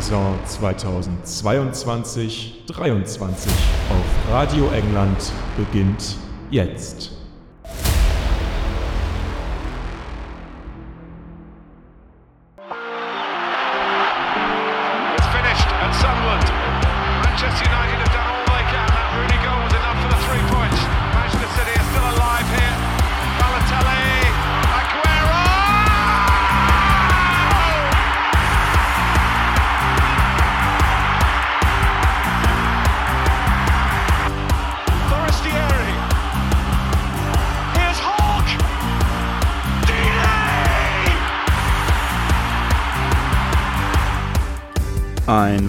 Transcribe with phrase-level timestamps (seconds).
[0.00, 2.26] Saison 2022-23
[3.90, 6.16] auf Radio England beginnt
[6.50, 7.23] jetzt.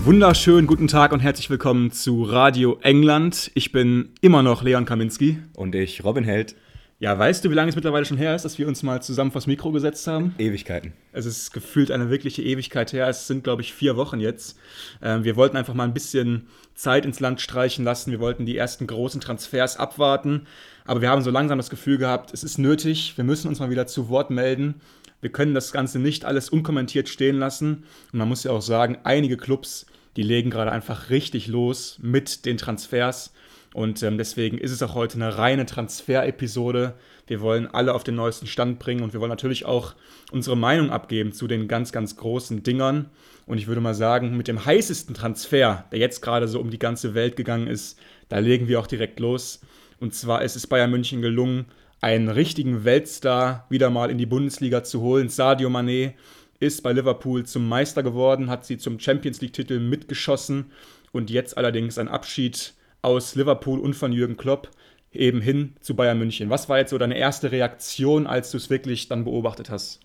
[0.06, 3.50] Wunderschönen guten Tag und herzlich willkommen zu Radio England.
[3.56, 5.40] Ich bin immer noch Leon Kaminski.
[5.56, 6.56] Und ich, Robin Held,
[7.00, 9.32] Ja, weißt du, wie lange es mittlerweile schon her ist, dass wir uns mal zusammen
[9.32, 10.36] vors Mikro gesetzt haben?
[10.38, 10.94] Ewigkeiten.
[11.12, 13.10] Es ist gefühlt eine wirkliche Ewigkeit her.
[13.10, 14.60] Es sind, glaube ich, vier Wochen jetzt.
[15.02, 18.12] Ähm, wir wollten einfach mal ein bisschen Zeit ins Land streichen lassen.
[18.12, 20.46] Wir wollten die ersten großen Transfers abwarten.
[20.86, 23.18] Aber wir haben so langsam das Gefühl gehabt, es ist nötig.
[23.18, 24.76] Wir müssen uns mal wieder zu Wort melden.
[25.20, 27.86] Wir können das Ganze nicht alles unkommentiert stehen lassen.
[28.14, 32.46] Und man muss ja auch sagen, einige Clubs, die legen gerade einfach richtig los mit
[32.46, 33.34] den Transfers.
[33.74, 36.94] Und ähm, deswegen ist es auch heute eine reine Transfer-Episode.
[37.28, 39.96] Wir wollen alle auf den neuesten Stand bringen und wir wollen natürlich auch
[40.32, 43.10] unsere Meinung abgeben zu den ganz, ganz großen Dingern.
[43.46, 46.80] Und ich würde mal sagen, mit dem heißesten Transfer, der jetzt gerade so um die
[46.80, 49.60] ganze Welt gegangen ist, da legen wir auch direkt los.
[50.00, 51.66] Und zwar ist es Bayern München gelungen,
[52.00, 55.28] einen richtigen Weltstar wieder mal in die Bundesliga zu holen.
[55.28, 56.14] Sadio Mané
[56.60, 60.72] ist bei Liverpool zum Meister geworden, hat sie zum Champions League-Titel mitgeschossen
[61.12, 64.70] und jetzt allerdings ein Abschied aus Liverpool und von Jürgen Klopp
[65.12, 66.50] eben hin zu Bayern München.
[66.50, 70.00] Was war jetzt so deine erste Reaktion, als du es wirklich dann beobachtet hast?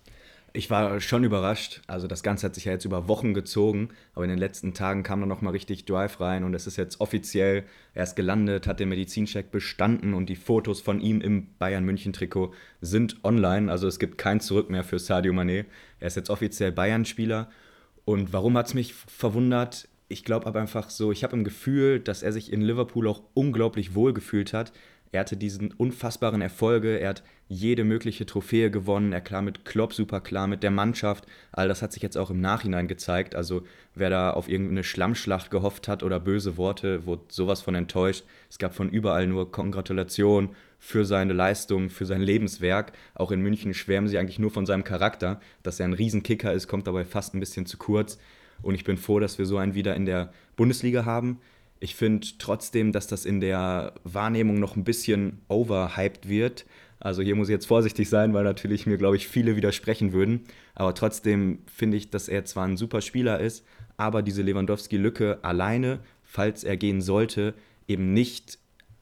[0.53, 1.81] Ich war schon überrascht.
[1.87, 5.01] Also das Ganze hat sich ja jetzt über Wochen gezogen, aber in den letzten Tagen
[5.01, 7.63] kam da noch mal richtig Drive rein und es ist jetzt offiziell.
[7.93, 12.11] Er ist gelandet, hat den Medizincheck bestanden und die Fotos von ihm im Bayern München
[12.11, 13.71] Trikot sind online.
[13.71, 15.65] Also es gibt kein Zurück mehr für Sadio Mané.
[16.01, 17.49] Er ist jetzt offiziell Bayern-Spieler.
[18.03, 19.87] Und warum hat es mich verwundert?
[20.09, 23.21] Ich glaube aber einfach so, ich habe im Gefühl, dass er sich in Liverpool auch
[23.33, 24.73] unglaublich wohl gefühlt hat.
[25.13, 29.93] Er hatte diesen unfassbaren Erfolge, er hat jede mögliche Trophäe gewonnen, er klar mit Klopp
[29.93, 31.25] super klar, mit der Mannschaft.
[31.51, 33.35] All das hat sich jetzt auch im Nachhinein gezeigt.
[33.35, 33.63] Also
[33.93, 38.23] wer da auf irgendeine Schlammschlacht gehofft hat oder böse Worte, wurde sowas von enttäuscht.
[38.49, 42.93] Es gab von überall nur Kongratulation für seine Leistung, für sein Lebenswerk.
[43.15, 45.41] Auch in München schwärmen sie eigentlich nur von seinem Charakter.
[45.61, 48.17] Dass er ein Riesenkicker ist, kommt dabei fast ein bisschen zu kurz.
[48.61, 51.41] Und ich bin froh, dass wir so einen wieder in der Bundesliga haben.
[51.81, 56.65] Ich finde trotzdem, dass das in der Wahrnehmung noch ein bisschen overhyped wird.
[57.01, 60.41] Also hier muss ich jetzt vorsichtig sein, weil natürlich mir, glaube ich, viele widersprechen würden.
[60.75, 63.65] Aber trotzdem finde ich, dass er zwar ein super Spieler ist,
[63.97, 67.55] aber diese Lewandowski-Lücke alleine, falls er gehen sollte,
[67.87, 68.59] eben nicht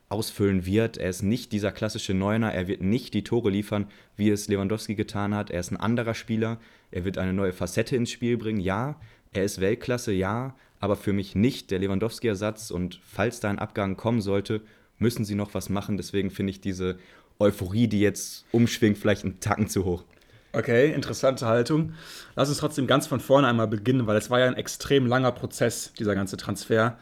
[0.07, 0.97] ausfüllen wird.
[0.97, 4.95] Er ist nicht dieser klassische Neuner, er wird nicht die Tore liefern, wie es Lewandowski
[4.95, 5.51] getan hat.
[5.51, 6.57] Er ist ein anderer Spieler,
[6.91, 8.99] er wird eine neue Facette ins Spiel bringen, ja.
[9.31, 12.71] Er ist Weltklasse, ja, aber für mich nicht der Lewandowski-Ersatz.
[12.71, 14.61] Und falls da ein Abgang kommen sollte,
[14.97, 15.97] müssen sie noch was machen.
[15.97, 16.97] Deswegen finde ich diese
[17.39, 20.03] Euphorie, die jetzt umschwingt, vielleicht einen Tacken zu hoch.
[20.51, 21.93] Okay, interessante Haltung.
[22.35, 25.31] Lass uns trotzdem ganz von vorne einmal beginnen, weil es war ja ein extrem langer
[25.31, 26.97] Prozess, dieser ganze Transfer.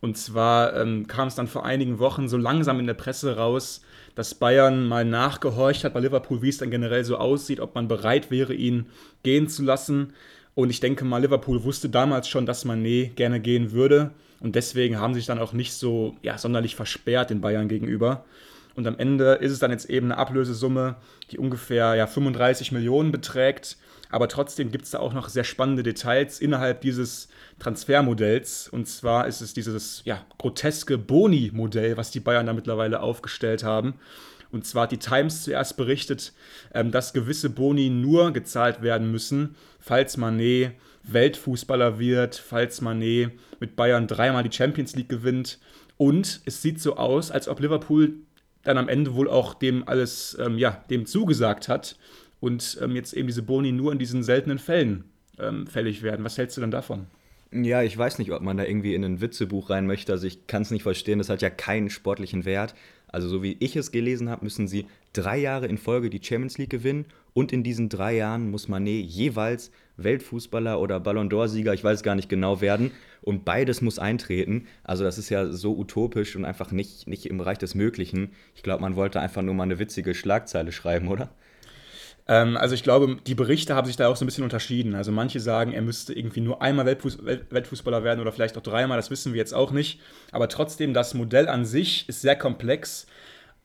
[0.00, 3.82] Und zwar ähm, kam es dann vor einigen Wochen so langsam in der Presse raus,
[4.14, 7.86] dass Bayern mal nachgehorcht hat bei Liverpool, wie es dann generell so aussieht, ob man
[7.86, 8.86] bereit wäre, ihn
[9.22, 10.14] gehen zu lassen.
[10.54, 14.10] Und ich denke mal, Liverpool wusste damals schon, dass Mané gerne gehen würde.
[14.40, 18.24] Und deswegen haben sie sich dann auch nicht so ja, sonderlich versperrt den Bayern gegenüber.
[18.76, 20.96] Und am Ende ist es dann jetzt eben eine Ablösesumme,
[21.30, 23.78] die ungefähr ja, 35 Millionen beträgt.
[24.10, 27.28] Aber trotzdem gibt es da auch noch sehr spannende Details innerhalb dieses
[27.58, 28.68] Transfermodells.
[28.68, 33.94] Und zwar ist es dieses ja, groteske Boni-Modell, was die Bayern da mittlerweile aufgestellt haben.
[34.52, 36.32] Und zwar hat die Times zuerst berichtet,
[36.72, 43.74] ähm, dass gewisse Boni nur gezahlt werden müssen, falls Manet Weltfußballer wird, falls Manet mit
[43.74, 45.58] Bayern dreimal die Champions League gewinnt.
[45.96, 48.14] Und es sieht so aus, als ob Liverpool
[48.66, 51.96] dann am Ende wohl auch dem alles ähm, ja, dem zugesagt hat
[52.40, 55.04] und ähm, jetzt eben diese Boni nur in diesen seltenen Fällen
[55.38, 56.24] ähm, fällig werden.
[56.24, 57.06] Was hältst du denn davon?
[57.52, 60.12] Ja, ich weiß nicht, ob man da irgendwie in ein Witzebuch rein möchte.
[60.12, 62.74] Also ich kann es nicht verstehen, das hat ja keinen sportlichen Wert.
[63.06, 66.58] Also so wie ich es gelesen habe, müssen sie drei Jahre in Folge die Champions
[66.58, 71.84] League gewinnen und in diesen drei Jahren muss Manet jeweils Weltfußballer oder Ballon d'Or-Sieger, ich
[71.84, 74.66] weiß gar nicht genau, werden und beides muss eintreten.
[74.84, 78.32] Also das ist ja so utopisch und einfach nicht, nicht im Bereich des Möglichen.
[78.54, 81.30] Ich glaube, man wollte einfach nur mal eine witzige Schlagzeile schreiben, oder?
[82.28, 84.94] Ähm, also ich glaube, die Berichte haben sich da auch so ein bisschen unterschieden.
[84.94, 88.96] Also manche sagen, er müsste irgendwie nur einmal Weltfuß Weltfußballer werden oder vielleicht auch dreimal,
[88.96, 90.00] das wissen wir jetzt auch nicht.
[90.32, 93.06] Aber trotzdem, das Modell an sich ist sehr komplex.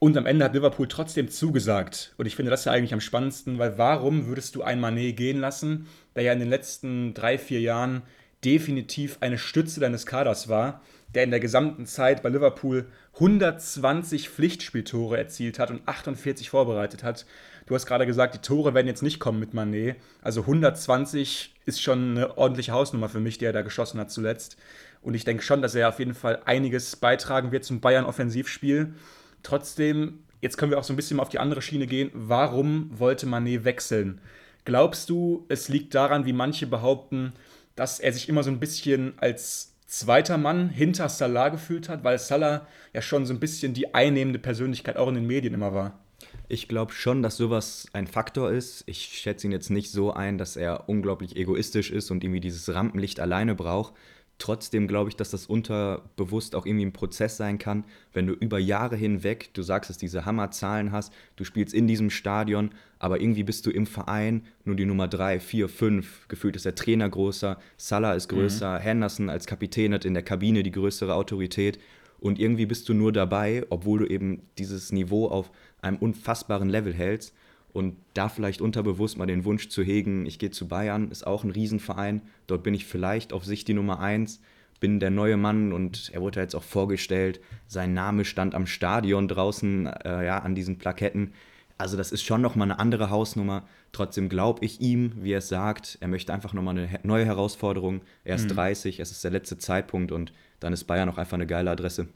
[0.04, 2.16] Und am Ende hat Liverpool trotzdem zugesagt.
[2.18, 5.40] Und ich finde das ja eigentlich am spannendsten, weil warum würdest du einen Manet gehen
[5.40, 8.02] lassen, der ja in den letzten drei, vier Jahren
[8.44, 10.82] definitiv eine Stütze deines Kaders war,
[11.14, 17.28] der in der gesamten Zeit bei Liverpool 120 Pflichtspieltore erzielt hat und 48 vorbereitet hat.
[17.68, 19.98] Du hast gerade gesagt, die Tore werden jetzt nicht kommen mit Manet.
[20.24, 24.58] Also 120 ist schon eine ordentliche Hausnummer für mich, die er da geschossen hat zuletzt.
[25.04, 28.96] Und ich denke schon, dass er auf jeden Fall einiges beitragen wird zum Bayern-Offensivspiel.
[29.44, 32.12] Trotzdem, jetzt können wir auch so ein bisschen auf die andere Schiene gehen.
[32.14, 34.22] Warum wollte Manet wechseln?
[34.66, 37.34] Glaubst du, es liegt daran, wie manche behaupten,
[37.76, 42.18] dass er sich immer so ein bisschen als zweiter Mann hinter Salah gefühlt hat, weil
[42.20, 46.00] Salah ja schon so ein bisschen die einnehmende Persönlichkeit auch in den Medien immer war?
[46.48, 48.84] Ich glaube schon, dass sowas ein Faktor ist.
[48.86, 52.74] Ich schätze ihn jetzt nicht so ein, dass er unglaublich egoistisch ist und irgendwie dieses
[52.74, 53.94] Rampenlicht alleine braucht.
[54.42, 58.58] Trotzdem glaube ich, dass das unterbewusst auch irgendwie ein Prozess sein kann, wenn du über
[58.58, 63.44] Jahre hinweg, du sagst es, diese Hammerzahlen hast, du spielst in diesem Stadion, aber irgendwie
[63.44, 66.28] bist du im Verein nur die Nummer 3, 4, 5.
[66.28, 68.82] Gefühlt ist der Trainer größer, Salah ist größer, mhm.
[68.82, 71.78] Henderson als Kapitän hat in der Kabine die größere Autorität
[72.20, 75.52] und irgendwie bist du nur dabei, obwohl du eben dieses Niveau auf
[75.84, 77.36] einem unfassbaren Level hältst.
[77.74, 81.44] Und da vielleicht unterbewusst mal den Wunsch zu hegen, ich gehe zu Bayern, ist auch
[81.44, 82.22] ein Riesenverein.
[82.48, 84.42] Dort bin ich vielleicht auf Sicht die Nummer eins,
[84.80, 87.40] bin der neue Mann und er wurde jetzt auch vorgestellt.
[87.68, 91.34] Sein Name stand am Stadion draußen, äh, ja, an diesen Plaketten.
[91.78, 93.64] Also das ist schon nochmal eine andere Hausnummer.
[93.92, 98.02] Trotzdem glaube ich ihm, wie er es sagt, er möchte einfach nochmal eine neue Herausforderung.
[98.24, 98.56] Er ist mhm.
[98.56, 102.08] 30, es ist der letzte Zeitpunkt und dann ist Bayern auch einfach eine geile Adresse.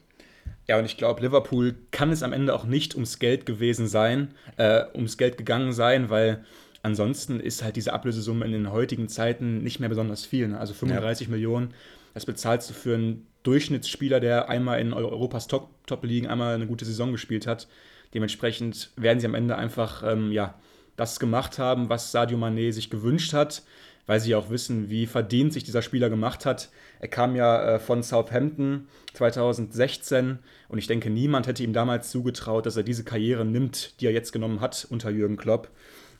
[0.68, 4.34] Ja, und ich glaube, Liverpool kann es am Ende auch nicht ums Geld gewesen sein,
[4.56, 6.44] äh, ums Geld gegangen sein, weil
[6.82, 10.48] ansonsten ist halt diese Ablösesumme in den heutigen Zeiten nicht mehr besonders viel.
[10.48, 10.58] Ne?
[10.58, 11.32] Also 35 ja.
[11.32, 11.72] Millionen,
[12.14, 17.12] das bezahlst du für einen Durchschnittsspieler, der einmal in Europas Top-Ligen einmal eine gute Saison
[17.12, 17.68] gespielt hat.
[18.12, 20.58] Dementsprechend werden sie am Ende einfach ähm, ja,
[20.96, 23.62] das gemacht haben, was Sadio Mané sich gewünscht hat
[24.06, 26.70] weil sie auch wissen, wie verdient sich dieser Spieler gemacht hat.
[27.00, 30.38] Er kam ja äh, von Southampton 2016
[30.68, 34.12] und ich denke, niemand hätte ihm damals zugetraut, dass er diese Karriere nimmt, die er
[34.12, 35.70] jetzt genommen hat unter Jürgen Klopp.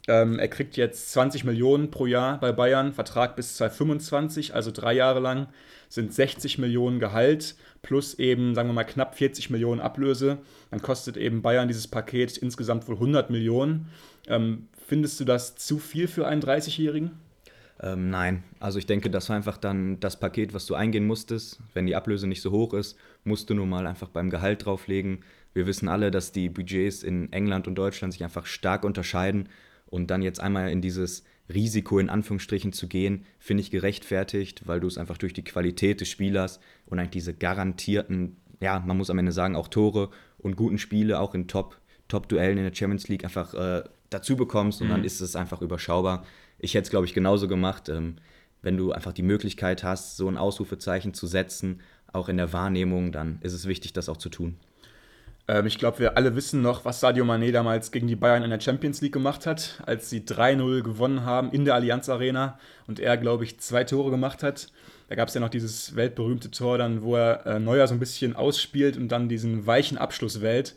[0.09, 4.93] Ähm, er kriegt jetzt 20 Millionen pro Jahr bei Bayern, Vertrag bis 2025, also drei
[4.93, 5.49] Jahre lang,
[5.89, 10.39] sind 60 Millionen Gehalt plus eben, sagen wir mal, knapp 40 Millionen Ablöse.
[10.71, 13.89] Dann kostet eben Bayern dieses Paket insgesamt wohl 100 Millionen.
[14.29, 17.13] Ähm, findest du das zu viel für einen 30-Jährigen?
[17.83, 21.61] Ähm, nein, also ich denke, das war einfach dann das Paket, was du eingehen musstest.
[21.75, 25.25] Wenn die Ablöse nicht so hoch ist, musst du nur mal einfach beim Gehalt drauflegen.
[25.53, 29.49] Wir wissen alle, dass die Budgets in England und Deutschland sich einfach stark unterscheiden.
[29.89, 34.81] Und dann jetzt einmal in dieses Risiko in Anführungsstrichen zu gehen, finde ich gerechtfertigt, weil
[34.81, 39.11] du es einfach durch die Qualität des Spielers und eigentlich diese garantierten, ja, man muss
[39.11, 41.79] am Ende sagen, auch Tore und guten Spiele auch in Top,
[42.09, 44.93] Top-Duellen in der Champions League einfach äh, dazu bekommst und mhm.
[44.93, 46.25] dann ist es einfach überschaubar
[46.59, 47.89] ich hätte es, glaube ich, genauso gemacht.
[47.89, 48.17] Ähm,
[48.63, 51.81] wenn du einfach die Möglichkeit hast, so ein Ausrufezeichen zu setzen,
[52.13, 54.57] auch in der Wahrnehmung, dann ist es wichtig, das auch zu tun.
[55.49, 58.51] Ähm, ich glaube, wir alle wissen noch, was Sadio Mané damals gegen die Bayern in
[58.51, 62.99] der Champions League gemacht hat, als sie 3-0 gewonnen haben in der Allianz Arena und
[62.99, 64.69] er, glaube ich, zwei Tore gemacht hat.
[65.09, 68.01] Da gab es ja noch dieses weltberühmte Tor dann, wo er äh, Neuer so ein
[68.01, 70.75] bisschen ausspielt und dann diesen weichen Abschluss wählt.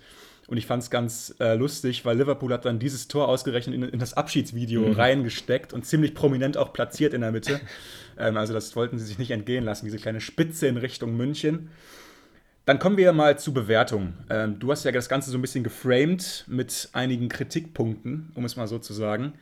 [0.49, 3.83] Und ich fand es ganz äh, lustig, weil Liverpool hat dann dieses Tor ausgerechnet in,
[3.83, 4.93] in das Abschiedsvideo mhm.
[4.93, 7.61] reingesteckt und ziemlich prominent auch platziert in der Mitte.
[8.17, 11.69] ähm, also das wollten sie sich nicht entgehen lassen, diese kleine Spitze in Richtung München.
[12.65, 14.13] Dann kommen wir mal zu Bewertung.
[14.31, 18.55] Ähm, du hast ja das Ganze so ein bisschen geframed mit einigen Kritikpunkten, um es
[18.55, 19.33] mal so zu sagen.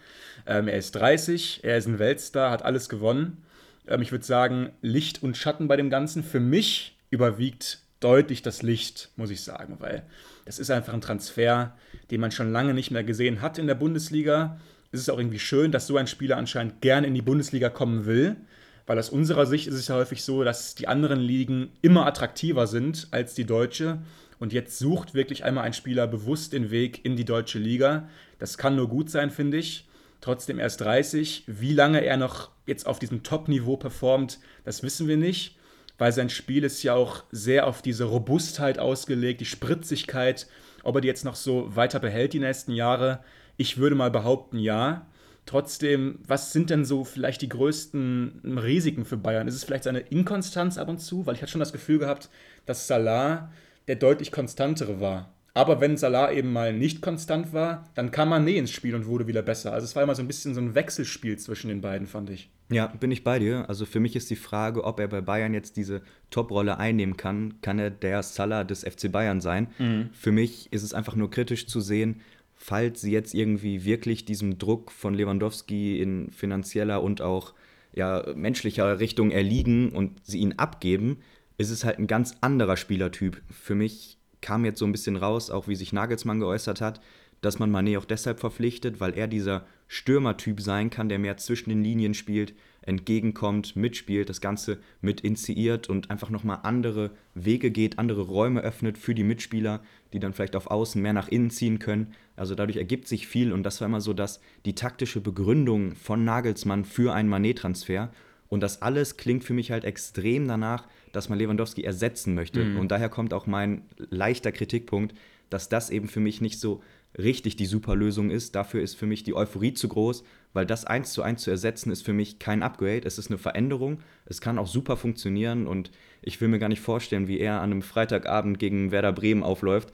[0.45, 3.43] Ähm, er ist 30, er ist ein Weltstar, hat alles gewonnen.
[3.87, 6.21] Ähm, ich würde sagen, Licht und Schatten bei dem Ganzen.
[6.21, 10.03] Für mich überwiegt deutlich das Licht, muss ich sagen, weil
[10.47, 11.75] das ist einfach ein Transfer,
[12.09, 14.57] den man schon lange nicht mehr gesehen hat in der Bundesliga.
[14.93, 18.05] Es ist auch irgendwie schön, dass so ein Spieler anscheinend gerne in die Bundesliga kommen
[18.05, 18.37] will,
[18.85, 22.65] weil aus unserer Sicht ist es ja häufig so, dass die anderen Ligen immer attraktiver
[22.65, 23.99] sind als die deutsche.
[24.39, 28.07] Und jetzt sucht wirklich einmal ein Spieler bewusst den Weg in die deutsche Liga.
[28.39, 29.85] Das kann nur gut sein, finde ich.
[30.21, 31.43] Trotzdem erst 30.
[31.47, 35.56] Wie lange er noch jetzt auf diesem Top-Niveau performt, das wissen wir nicht
[35.97, 40.47] weil sein Spiel ist ja auch sehr auf diese Robustheit ausgelegt, die Spritzigkeit.
[40.83, 43.23] Ob er die jetzt noch so weiter behält die nächsten Jahre,
[43.57, 45.07] ich würde mal behaupten, ja.
[45.45, 49.47] Trotzdem, was sind denn so vielleicht die größten Risiken für Bayern?
[49.47, 51.25] Ist es vielleicht seine Inkonstanz ab und zu?
[51.25, 52.29] Weil ich hatte schon das Gefühl gehabt,
[52.65, 53.51] dass Salah
[53.87, 58.57] der deutlich konstantere war Aber wenn Salah eben mal nicht konstant war, dann kam Mané
[58.57, 59.73] ins Spiel und wurde wieder besser.
[59.73, 62.51] Also es war immer so ein bisschen so ein Wechselspiel zwischen den beiden, fand ich.
[62.69, 63.67] Ja, bin ich bei dir.
[63.67, 67.55] Also für mich ist die Frage, ob er bei Bayern jetzt diese Top-Rolle einnehmen kann.
[67.61, 69.67] Kann er der Salah des FC Bayern sein?
[69.79, 70.09] Mhm.
[70.13, 72.21] Für mich ist es einfach nur kritisch zu sehen,
[72.53, 77.55] falls sie jetzt irgendwie wirklich diesem Druck von Lewandowski in finanzieller und auch
[77.93, 81.17] ja, menschlicher Richtung erliegen und sie ihn abgeben,
[81.57, 83.41] ist es halt ein ganz anderer Spielertyp.
[83.49, 87.01] Für mich kam jetzt so ein bisschen raus, auch wie sich Nagelsmann geäußert hat,
[87.41, 91.69] dass man Mané auch deshalb verpflichtet, weil er dieser Stürmertyp sein kann, der mehr zwischen
[91.69, 97.99] den Linien spielt, entgegenkommt, mitspielt, das Ganze mit initiiert und einfach nochmal andere Wege geht,
[97.99, 99.81] andere Räume öffnet für die Mitspieler,
[100.13, 102.13] die dann vielleicht auf Außen mehr nach innen ziehen können.
[102.35, 106.23] Also dadurch ergibt sich viel und das war immer so, dass die taktische Begründung von
[106.23, 108.09] Nagelsmann für einen Manet-Transfer
[108.47, 110.87] und das alles klingt für mich halt extrem danach,
[111.17, 112.63] dass man Lewandowski ersetzen möchte.
[112.63, 112.79] Mhm.
[112.79, 115.15] Und daher kommt auch mein leichter Kritikpunkt,
[115.49, 116.81] dass das eben für mich nicht so
[117.17, 118.53] richtig die super Lösung ist.
[118.53, 121.91] Dafür ist für mich die Euphorie zu groß, weil das eins zu eins zu ersetzen
[121.91, 123.01] ist für mich kein Upgrade.
[123.05, 123.99] Es ist eine Veränderung.
[124.25, 127.71] Es kann auch super funktionieren und ich will mir gar nicht vorstellen, wie er an
[127.71, 129.91] einem Freitagabend gegen Werder Bremen aufläuft.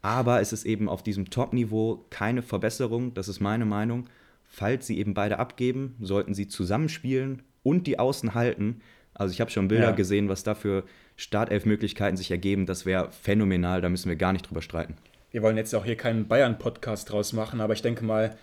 [0.00, 3.12] Aber es ist eben auf diesem Top-Niveau keine Verbesserung.
[3.12, 4.08] Das ist meine Meinung.
[4.44, 8.80] Falls sie eben beide abgeben, sollten sie zusammenspielen und die Außen halten.
[9.14, 9.90] Also ich habe schon Bilder ja.
[9.92, 10.84] gesehen, was da für
[11.16, 12.66] Startelfmöglichkeiten sich ergeben.
[12.66, 14.94] Das wäre phänomenal, da müssen wir gar nicht drüber streiten.
[15.30, 18.36] Wir wollen jetzt auch hier keinen Bayern-Podcast draus machen, aber ich denke mal,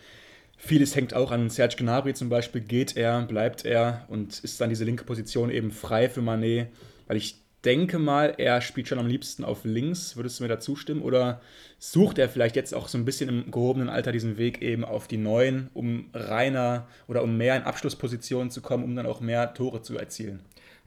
[0.58, 2.62] vieles hängt auch an Serge Gnabry zum Beispiel.
[2.62, 6.68] Geht er, bleibt er und ist dann diese linke Position eben frei für Manet?
[7.08, 10.16] Weil ich denke mal, er spielt schon am liebsten auf links.
[10.16, 11.02] Würdest du mir da zustimmen?
[11.02, 11.42] Oder
[11.78, 15.08] sucht er vielleicht jetzt auch so ein bisschen im gehobenen Alter diesen Weg eben auf
[15.08, 19.54] die Neuen, um reiner oder um mehr in Abschlusspositionen zu kommen, um dann auch mehr
[19.54, 20.42] Tore zu erzielen?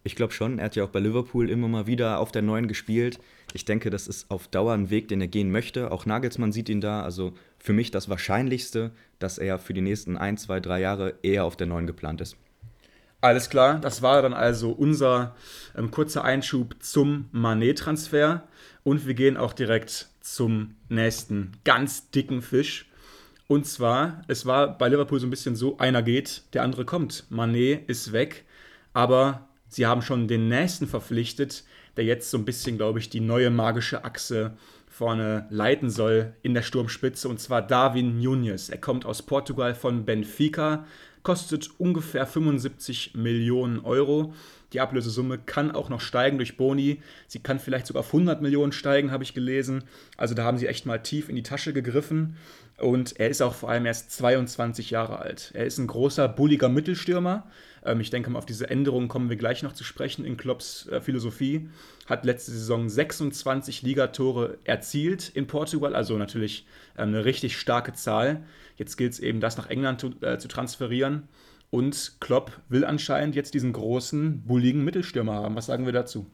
[0.04, 2.66] Ich glaube schon, er hat ja auch bei Liverpool immer mal wieder auf der Neuen
[2.66, 3.20] gespielt.
[3.54, 5.92] Ich denke, das ist auf Dauer ein Weg, den er gehen möchte.
[5.92, 7.02] Auch Nagelsmann sieht ihn da.
[7.02, 8.90] Also für mich das Wahrscheinlichste,
[9.20, 12.36] dass er für die nächsten ein, zwei, drei Jahre eher auf der Neuen geplant ist.
[13.20, 15.36] Alles klar, das war dann also unser
[15.76, 18.42] ähm, kurzer Einschub zum Manet-Transfer.
[18.82, 22.90] Und wir gehen auch direkt zum nächsten ganz dicken Fisch.
[23.46, 27.26] Und zwar, es war bei Liverpool so ein bisschen so, einer geht, der andere kommt.
[27.30, 28.44] Manet ist weg,
[28.92, 31.64] aber sie haben schon den nächsten verpflichtet,
[31.96, 34.52] der jetzt so ein bisschen, glaube ich, die neue magische Achse
[34.88, 38.68] vorne leiten soll in der Sturmspitze, und zwar Darwin Nunes.
[38.68, 40.84] Er kommt aus Portugal von Benfica,
[41.22, 44.34] kostet ungefähr 75 Millionen Euro.
[44.72, 47.02] Die Ablösesumme kann auch noch steigen durch Boni.
[47.26, 49.84] Sie kann vielleicht sogar auf 100 Millionen steigen, habe ich gelesen.
[50.16, 52.36] Also da haben sie echt mal tief in die Tasche gegriffen.
[52.78, 55.52] Und er ist auch vor allem erst 22 Jahre alt.
[55.54, 57.46] Er ist ein großer, bulliger Mittelstürmer.
[57.84, 60.86] Ähm, ich denke mal, auf diese Änderungen kommen wir gleich noch zu sprechen in Klopps
[60.88, 61.68] äh, Philosophie.
[62.06, 68.42] Hat letzte Saison 26 Ligatore erzielt in Portugal, also natürlich ähm, eine richtig starke Zahl.
[68.76, 71.28] Jetzt gilt es eben, das nach England zu, äh, zu transferieren.
[71.70, 75.56] Und Klopp will anscheinend jetzt diesen großen, bulligen Mittelstürmer haben.
[75.56, 76.26] Was sagen wir dazu?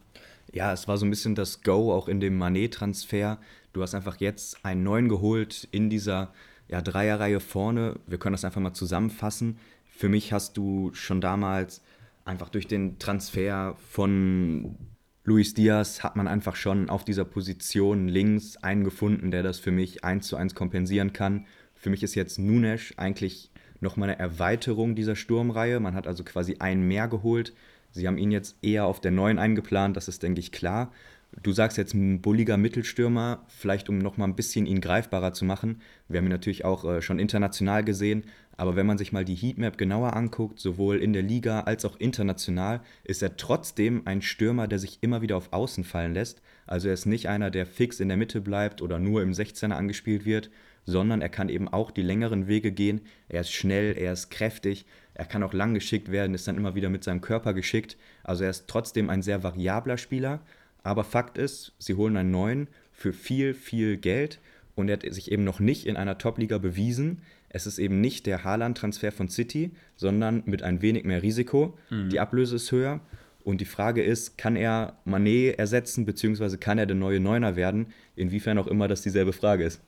[0.53, 3.39] Ja, es war so ein bisschen das Go auch in dem Manet-Transfer.
[3.73, 6.33] Du hast einfach jetzt einen neuen geholt in dieser
[6.69, 7.97] ja, Dreierreihe vorne.
[8.07, 9.59] Wir können das einfach mal zusammenfassen.
[9.99, 11.83] Für mich hast du schon damals
[12.25, 14.77] einfach durch den Transfer von
[15.25, 19.73] Luis Diaz hat man einfach schon auf dieser Position links einen gefunden, der das für
[19.73, 21.47] mich eins zu eins kompensieren kann.
[21.75, 23.51] Für mich ist jetzt Nunes eigentlich
[23.81, 25.81] nochmal eine Erweiterung dieser Sturmreihe.
[25.81, 27.53] Man hat also quasi einen mehr geholt.
[27.91, 30.93] Sie haben ihn jetzt eher auf der neuen eingeplant, das ist, denke ich, klar.
[31.43, 35.81] Du sagst jetzt ein bulliger Mittelstürmer, vielleicht um nochmal ein bisschen ihn greifbarer zu machen.
[36.09, 38.25] Wir haben ihn natürlich auch äh, schon international gesehen,
[38.57, 41.97] aber wenn man sich mal die Heatmap genauer anguckt, sowohl in der Liga als auch
[42.01, 46.43] international, ist er trotzdem ein Stürmer, der sich immer wieder auf Außen fallen lässt.
[46.67, 49.71] Also er ist nicht einer, der fix in der Mitte bleibt oder nur im 16er
[49.71, 50.51] angespielt wird,
[50.85, 53.03] sondern er kann eben auch die längeren Wege gehen.
[53.29, 56.75] Er ist schnell, er ist kräftig, er kann auch lang geschickt werden, ist dann immer
[56.75, 57.97] wieder mit seinem Körper geschickt.
[58.25, 60.41] Also er ist trotzdem ein sehr variabler Spieler.
[60.83, 64.39] Aber Fakt ist, sie holen einen neuen für viel, viel Geld
[64.75, 67.23] und er hat sich eben noch nicht in einer Top-Liga bewiesen.
[67.49, 71.77] Es ist eben nicht der Haaland-Transfer von City, sondern mit ein wenig mehr Risiko.
[71.91, 72.11] Mhm.
[72.11, 73.01] Die Ablöse ist höher.
[73.43, 77.87] Und die Frage ist, kann er Manet ersetzen, beziehungsweise kann er der neue Neuner werden?
[78.15, 79.81] Inwiefern auch immer das dieselbe Frage ist.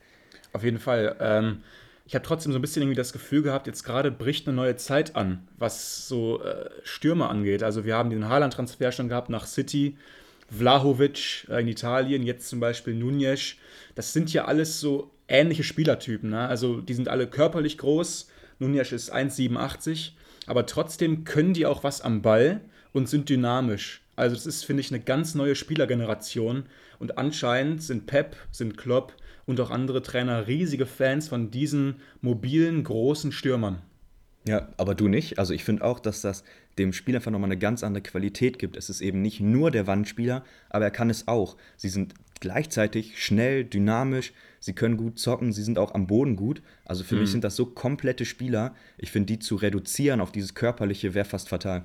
[0.52, 1.14] Auf jeden Fall.
[1.20, 1.58] Ähm,
[2.06, 4.76] ich habe trotzdem so ein bisschen irgendwie das Gefühl gehabt, jetzt gerade bricht eine neue
[4.76, 7.62] Zeit an, was so äh, Stürme angeht.
[7.62, 9.96] Also wir haben den Haaland-Transfer schon gehabt nach City,
[10.50, 13.54] Vlahovic äh, in Italien, jetzt zum Beispiel Nunez.
[13.94, 16.30] Das sind ja alles so ähnliche Spielertypen.
[16.30, 16.40] Ne?
[16.40, 18.28] Also die sind alle körperlich groß.
[18.58, 20.12] Nunez ist 1,87,
[20.46, 22.60] aber trotzdem können die auch was am Ball
[22.92, 24.02] und sind dynamisch.
[24.16, 26.64] Also das ist, finde ich, eine ganz neue Spielergeneration.
[26.98, 29.14] Und anscheinend sind Pep, sind Klopp
[29.46, 33.80] und auch andere Trainer riesige Fans von diesen mobilen, großen Stürmern.
[34.46, 35.38] Ja, aber du nicht.
[35.38, 36.44] Also ich finde auch, dass das
[36.78, 38.76] dem Spiel einfach nochmal eine ganz andere Qualität gibt.
[38.76, 41.56] Es ist eben nicht nur der Wandspieler, aber er kann es auch.
[41.76, 46.62] Sie sind gleichzeitig schnell, dynamisch, sie können gut zocken, sie sind auch am Boden gut.
[46.84, 47.22] Also für mhm.
[47.22, 48.74] mich sind das so komplette Spieler.
[48.98, 51.84] Ich finde, die zu reduzieren auf dieses Körperliche wäre fast fatal.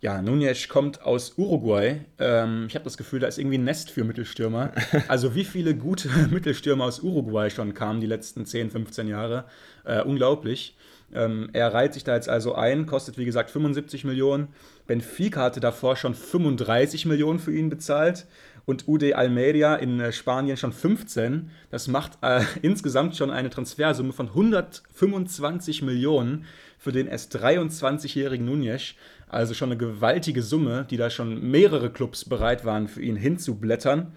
[0.00, 2.00] Ja, Nunez kommt aus Uruguay.
[2.18, 4.72] Ähm, ich habe das Gefühl, da ist irgendwie ein Nest für Mittelstürmer.
[5.08, 9.46] Also wie viele gute Mittelstürmer aus Uruguay schon kamen die letzten 10, 15 Jahre.
[9.84, 10.76] Äh, unglaublich.
[11.14, 14.48] Ähm, er reiht sich da jetzt also ein, kostet wie gesagt 75 Millionen.
[14.86, 18.26] Benfica hatte davor schon 35 Millionen für ihn bezahlt
[18.66, 21.50] und UD Almeria in äh, Spanien schon 15.
[21.70, 26.46] Das macht äh, insgesamt schon eine Transfersumme von 125 Millionen
[26.78, 28.94] für den erst 23-jährigen Nunez.
[29.28, 34.12] Also schon eine gewaltige Summe, die da schon mehrere Clubs bereit waren, für ihn hinzublättern.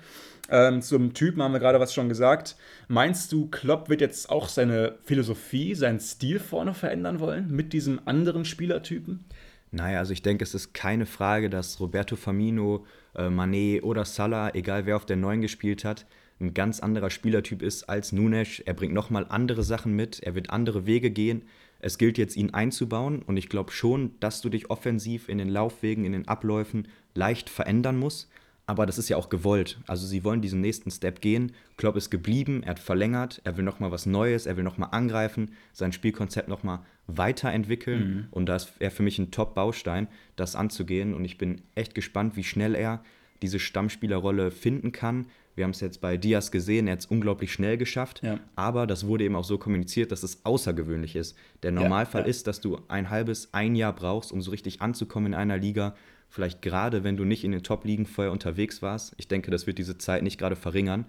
[0.50, 2.56] Ähm, zum Typen haben wir gerade was schon gesagt.
[2.88, 8.00] Meinst du, Klopp wird jetzt auch seine Philosophie, seinen Stil vorne verändern wollen mit diesem
[8.06, 9.26] anderen Spielertypen?
[9.72, 12.86] Naja, also ich denke, es ist keine Frage, dass Roberto Firmino,
[13.16, 16.06] äh, Mané oder Salah, egal wer auf der Neuen gespielt hat,
[16.40, 18.60] ein ganz anderer Spielertyp ist als Nunes.
[18.60, 21.44] Er bringt nochmal andere Sachen mit, er wird andere Wege gehen.
[21.80, 25.50] Es gilt jetzt, ihn einzubauen und ich glaube schon, dass du dich offensiv in den
[25.50, 28.30] Laufwegen, in den Abläufen leicht verändern musst.
[28.68, 29.80] Aber das ist ja auch gewollt.
[29.88, 31.54] Also sie wollen diesen nächsten Step gehen.
[31.78, 35.52] Klopp ist geblieben, er hat verlängert, er will nochmal was Neues, er will nochmal angreifen,
[35.72, 38.00] sein Spielkonzept nochmal weiterentwickeln.
[38.00, 38.28] Mhm.
[38.32, 41.14] Und da ist er für mich ein Top-Baustein, das anzugehen.
[41.14, 43.02] Und ich bin echt gespannt, wie schnell er
[43.42, 45.28] diese Stammspielerrolle finden kann.
[45.56, 48.22] Wir haben es jetzt bei Diaz gesehen, er hat es unglaublich schnell geschafft.
[48.22, 48.40] Ja.
[48.56, 51.38] Aber das wurde eben auch so kommuniziert, dass es außergewöhnlich ist.
[51.64, 52.30] Der Normalfall ja, ja.
[52.30, 55.96] ist, dass du ein halbes, ein Jahr brauchst, um so richtig anzukommen in einer Liga
[56.30, 59.16] Vielleicht gerade, wenn du nicht in den Top-Ligen vorher unterwegs warst.
[59.18, 61.06] Ich denke, das wird diese Zeit nicht gerade verringern.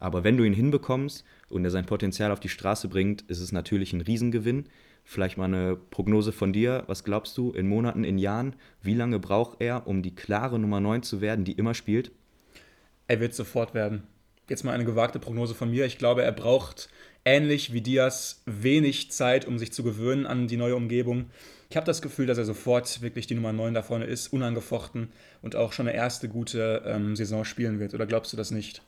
[0.00, 3.52] Aber wenn du ihn hinbekommst und er sein Potenzial auf die Straße bringt, ist es
[3.52, 4.66] natürlich ein Riesengewinn.
[5.04, 6.84] Vielleicht mal eine Prognose von dir.
[6.86, 8.56] Was glaubst du in Monaten, in Jahren?
[8.82, 12.10] Wie lange braucht er, um die klare Nummer 9 zu werden, die immer spielt?
[13.06, 14.04] Er wird sofort werden.
[14.48, 15.84] Jetzt mal eine gewagte Prognose von mir.
[15.84, 16.88] Ich glaube, er braucht
[17.24, 21.26] ähnlich wie Diaz wenig Zeit, um sich zu gewöhnen an die neue Umgebung.
[21.74, 25.08] Ich habe das Gefühl, dass er sofort wirklich die Nummer 9 da vorne ist, unangefochten
[25.42, 27.94] und auch schon eine erste gute ähm, Saison spielen wird.
[27.94, 28.80] Oder glaubst du das nicht?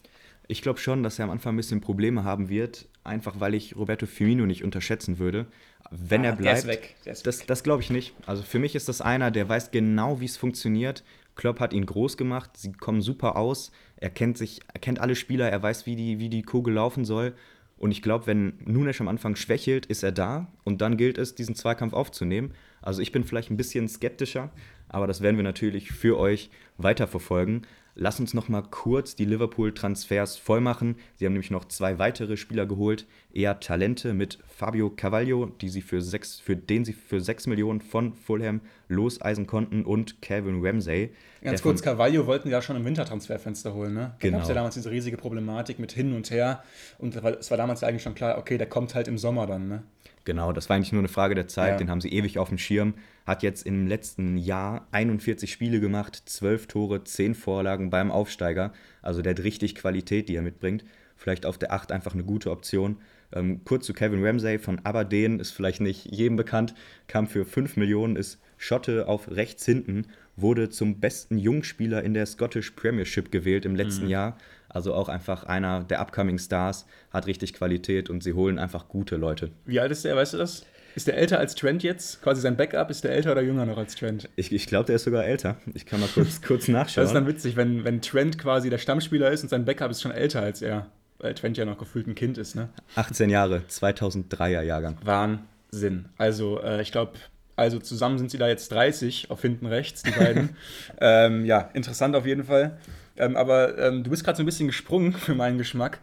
[0.46, 3.74] Ich glaube schon, dass er am Anfang ein bisschen Probleme haben wird, einfach weil ich
[3.74, 5.46] Roberto Firmino nicht unterschätzen würde.
[5.90, 6.94] Wenn ah, er bleibt, der ist weg.
[7.04, 8.14] Der ist das, das glaube ich nicht.
[8.24, 11.02] Also für mich ist das einer, der weiß genau, wie es funktioniert.
[11.34, 13.72] Klopp hat ihn groß gemacht, sie kommen super aus.
[13.96, 17.04] Er kennt sich, er kennt alle Spieler, er weiß, wie die, wie die Kugel laufen
[17.04, 17.34] soll.
[17.78, 21.34] Und ich glaube, wenn Nunes am Anfang schwächelt, ist er da und dann gilt es,
[21.34, 22.54] diesen Zweikampf aufzunehmen.
[22.86, 24.50] Also ich bin vielleicht ein bisschen skeptischer,
[24.88, 27.66] aber das werden wir natürlich für euch weiterverfolgen.
[27.96, 30.94] Lass uns noch mal kurz die Liverpool-Transfers vollmachen.
[31.16, 35.82] Sie haben nämlich noch zwei weitere Spieler geholt, eher Talente mit Fabio Cavaglio, die sie
[35.82, 41.10] für sechs, für den sie für 6 Millionen von Fulham loseisen konnten, und Calvin Ramsey.
[41.42, 43.94] Ganz kurz, Cavaglio wollten ja schon im Wintertransferfenster holen.
[43.94, 44.00] Ne?
[44.00, 44.36] Da genau.
[44.36, 46.62] gab es ja damals diese riesige Problematik mit hin und her.
[46.98, 49.66] Und es war damals eigentlich schon klar, okay, der kommt halt im Sommer dann.
[49.66, 49.82] Ne?
[50.26, 51.72] Genau, das war eigentlich nur eine Frage der Zeit.
[51.72, 51.76] Ja.
[51.78, 52.94] Den haben sie ewig auf dem Schirm.
[53.24, 58.72] Hat jetzt im letzten Jahr 41 Spiele gemacht, 12 Tore, 10 Vorlagen beim Aufsteiger.
[59.02, 60.84] Also der hat richtig Qualität, die er mitbringt.
[61.16, 62.96] Vielleicht auf der 8 einfach eine gute Option.
[63.32, 66.74] Ähm, kurz zu Kevin Ramsey von Aberdeen, ist vielleicht nicht jedem bekannt,
[67.06, 70.06] kam für 5 Millionen, ist Schotte auf rechts hinten,
[70.36, 74.10] wurde zum besten Jungspieler in der Scottish Premiership gewählt im letzten mhm.
[74.10, 74.38] Jahr.
[74.68, 79.16] Also auch einfach einer der upcoming Stars, hat richtig Qualität und sie holen einfach gute
[79.16, 79.50] Leute.
[79.64, 80.66] Wie alt ist der, weißt du das?
[80.96, 82.22] Ist der älter als Trent jetzt?
[82.22, 84.30] Quasi sein Backup, ist der älter oder jünger noch als Trent?
[84.34, 85.56] Ich, ich glaube, der ist sogar älter.
[85.74, 87.02] Ich kann mal kurz, kurz nachschauen.
[87.02, 90.00] Das ist dann witzig, wenn, wenn Trent quasi der Stammspieler ist und sein Backup ist
[90.00, 90.86] schon älter als er.
[91.18, 92.70] Weil Trent ja noch gefühlt ein Kind ist, ne?
[92.94, 94.96] 18 Jahre, 2003er Jahrgang.
[95.02, 96.06] Wahnsinn.
[96.16, 97.12] Also, äh, ich glaube,
[97.56, 100.56] also zusammen sind sie da jetzt 30 auf hinten rechts, die beiden.
[101.00, 102.78] ähm, ja, interessant auf jeden Fall.
[103.16, 106.00] Ähm, aber ähm, du bist gerade so ein bisschen gesprungen für meinen Geschmack.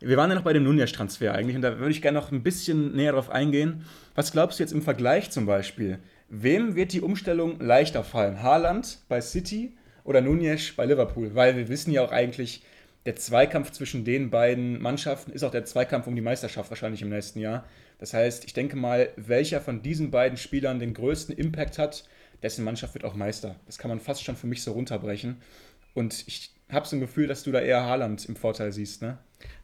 [0.00, 2.42] Wir waren ja noch bei dem Nunez-Transfer eigentlich und da würde ich gerne noch ein
[2.42, 3.86] bisschen näher drauf eingehen.
[4.14, 5.98] Was glaubst du jetzt im Vergleich zum Beispiel?
[6.28, 8.42] Wem wird die Umstellung leichter fallen?
[8.42, 11.34] Haaland bei City oder Nunez bei Liverpool?
[11.34, 12.62] Weil wir wissen ja auch eigentlich,
[13.06, 17.08] der Zweikampf zwischen den beiden Mannschaften ist auch der Zweikampf um die Meisterschaft wahrscheinlich im
[17.08, 17.64] nächsten Jahr.
[17.98, 22.04] Das heißt, ich denke mal, welcher von diesen beiden Spielern den größten Impact hat,
[22.42, 23.56] dessen Mannschaft wird auch Meister.
[23.66, 25.38] Das kann man fast schon für mich so runterbrechen.
[25.94, 29.18] Und ich habe so ein Gefühl, dass du da eher Haaland im Vorteil siehst, ne?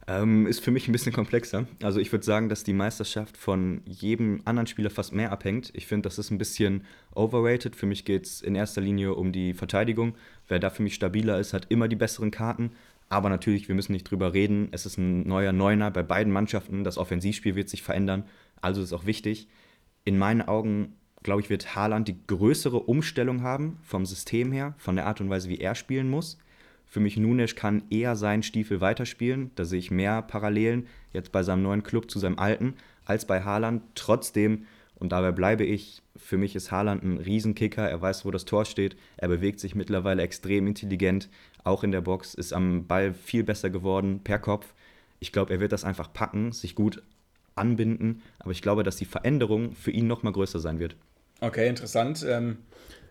[0.07, 1.65] Ähm, ist für mich ein bisschen komplexer.
[1.81, 5.71] Also ich würde sagen, dass die Meisterschaft von jedem anderen Spieler fast mehr abhängt.
[5.73, 7.75] Ich finde, das ist ein bisschen overrated.
[7.75, 10.15] Für mich geht es in erster Linie um die Verteidigung.
[10.47, 12.71] Wer da für mich stabiler ist, hat immer die besseren Karten.
[13.09, 14.69] Aber natürlich, wir müssen nicht drüber reden.
[14.71, 16.83] Es ist ein neuer Neuner bei beiden Mannschaften.
[16.83, 18.23] Das Offensivspiel wird sich verändern.
[18.61, 19.47] Also ist auch wichtig.
[20.05, 24.95] In meinen Augen, glaube ich, wird Haaland die größere Umstellung haben vom System her, von
[24.95, 26.37] der Art und Weise, wie er spielen muss.
[26.85, 29.51] Für mich, Nunes kann eher seinen Stiefel weiterspielen.
[29.55, 33.43] Da sehe ich mehr Parallelen jetzt bei seinem neuen Club zu seinem alten als bei
[33.43, 33.81] Haaland.
[33.95, 37.89] Trotzdem, und dabei bleibe ich, für mich ist Haaland ein Riesenkicker.
[37.89, 38.95] Er weiß, wo das Tor steht.
[39.17, 41.29] Er bewegt sich mittlerweile extrem intelligent
[41.63, 44.73] auch in der Box, ist am Ball viel besser geworden per Kopf.
[45.19, 47.01] Ich glaube, er wird das einfach packen, sich gut
[47.55, 50.95] anbinden, aber ich glaube, dass die Veränderung für ihn noch mal größer sein wird.
[51.39, 52.25] Okay, interessant.
[52.27, 52.57] Ähm,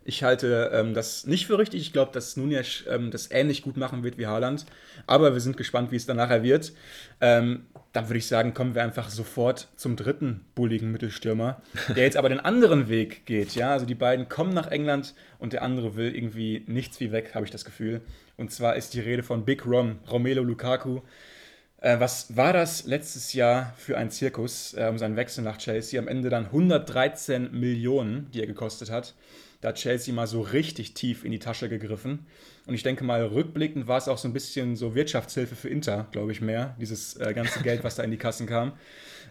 [0.05, 1.81] ich halte ähm, das nicht für richtig.
[1.83, 4.67] Ich glaube, dass Nunez ähm, das ähnlich gut machen wird wie Haaland.
[5.07, 6.73] Aber wir sind gespannt, wie es dann nachher wird.
[7.21, 11.61] Ähm, dann würde ich sagen, kommen wir einfach sofort zum dritten bulligen Mittelstürmer,
[11.95, 13.55] der jetzt aber den anderen Weg geht.
[13.55, 17.35] Ja, also die beiden kommen nach England und der andere will irgendwie nichts wie weg,
[17.35, 18.01] habe ich das Gefühl.
[18.39, 21.01] Und zwar ist die Rede von Big Rom, Romelo Lukaku.
[21.83, 26.01] Äh, was war das letztes Jahr für ein Zirkus äh, um seinen Wechsel nach Chelsea?
[26.01, 29.15] Am Ende dann 113 Millionen, die er gekostet hat.
[29.63, 32.27] Da hat Chelsea mal so richtig tief in die Tasche gegriffen.
[32.67, 36.09] Und ich denke mal, rückblickend war es auch so ein bisschen so Wirtschaftshilfe für Inter,
[36.11, 38.73] glaube ich, mehr, dieses äh, ganze Geld, was da in die Kassen kam.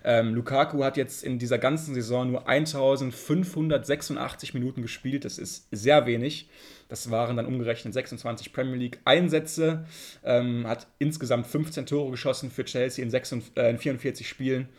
[0.04, 5.26] Ähm, Lukaku hat jetzt in dieser ganzen Saison nur 1586 Minuten gespielt.
[5.26, 6.50] Das ist sehr wenig.
[6.88, 9.86] Das waren dann umgerechnet 26 Premier League Einsätze.
[10.24, 14.70] Ähm, hat insgesamt 15 Tore geschossen für Chelsea in, 46, äh, in 44 Spielen.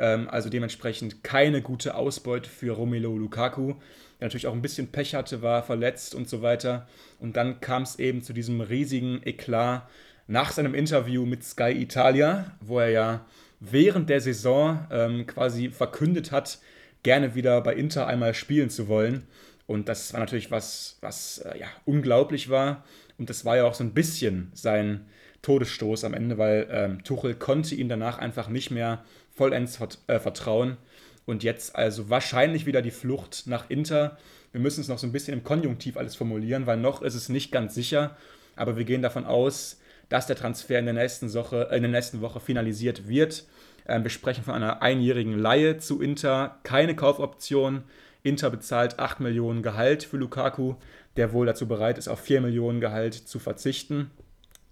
[0.00, 3.74] Ähm, also dementsprechend keine gute Ausbeute für Romelu Lukaku
[4.20, 6.86] der natürlich auch ein bisschen Pech hatte, war verletzt und so weiter.
[7.18, 9.88] Und dann kam es eben zu diesem riesigen Eklat
[10.26, 13.26] nach seinem Interview mit Sky Italia, wo er ja
[13.60, 16.58] während der Saison ähm, quasi verkündet hat,
[17.02, 19.26] gerne wieder bei Inter einmal spielen zu wollen.
[19.66, 22.84] Und das war natürlich was, was äh, ja, unglaublich war.
[23.18, 25.06] Und das war ja auch so ein bisschen sein
[25.42, 29.02] Todesstoß am Ende, weil ähm, Tuchel konnte ihm danach einfach nicht mehr
[29.40, 30.76] vollends äh, vertrauen.
[31.24, 34.18] Und jetzt also wahrscheinlich wieder die Flucht nach Inter.
[34.52, 37.30] Wir müssen es noch so ein bisschen im Konjunktiv alles formulieren, weil noch ist es
[37.30, 38.18] nicht ganz sicher.
[38.54, 42.20] Aber wir gehen davon aus, dass der Transfer in der nächsten Woche, in der nächsten
[42.20, 43.46] Woche finalisiert wird.
[43.88, 47.84] Ähm, wir sprechen von einer einjährigen Laie zu Inter, keine Kaufoption.
[48.22, 50.74] Inter bezahlt 8 Millionen Gehalt für Lukaku,
[51.16, 54.10] der wohl dazu bereit ist, auf 4 Millionen Gehalt zu verzichten,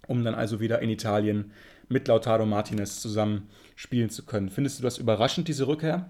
[0.05, 1.53] um dann also wieder in Italien
[1.89, 4.49] mit Lautaro Martinez zusammen spielen zu können.
[4.49, 6.09] Findest du das überraschend, diese Rückkehr?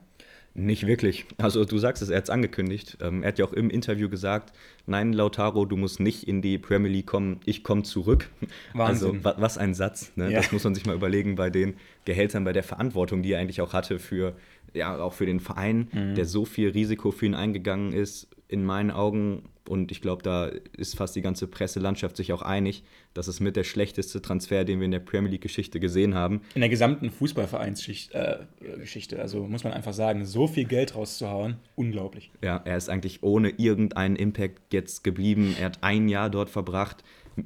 [0.55, 1.25] Nicht wirklich.
[1.37, 2.97] Also du sagst es, er hat es angekündigt.
[3.01, 4.51] Ähm, er hat ja auch im Interview gesagt,
[4.87, 8.29] nein, Lautaro, du musst nicht in die Premier League kommen, ich komme zurück.
[8.73, 9.09] Wahnsinn.
[9.09, 10.11] Also wa was ein Satz.
[10.15, 10.31] Ne?
[10.31, 10.39] Ja.
[10.39, 13.61] Das muss man sich mal überlegen bei den Gehältern, bei der Verantwortung, die er eigentlich
[13.61, 14.35] auch hatte für,
[14.73, 16.15] ja, auch für den Verein, mhm.
[16.15, 18.27] der so viel Risiko für ihn eingegangen ist.
[18.49, 22.83] In meinen Augen und ich glaube, da ist fast die ganze Presselandschaft sich auch einig,
[23.13, 26.41] dass es mit der schlechteste Transfer, den wir in der Premier League-Geschichte gesehen haben.
[26.55, 32.31] In der gesamten Fußballvereinsgeschichte, äh, also muss man einfach sagen, so viel Geld rauszuhauen, unglaublich.
[32.43, 35.55] Ja, er ist eigentlich ohne irgendeinen Impact jetzt geblieben.
[35.59, 37.03] Er hat ein Jahr dort verbracht.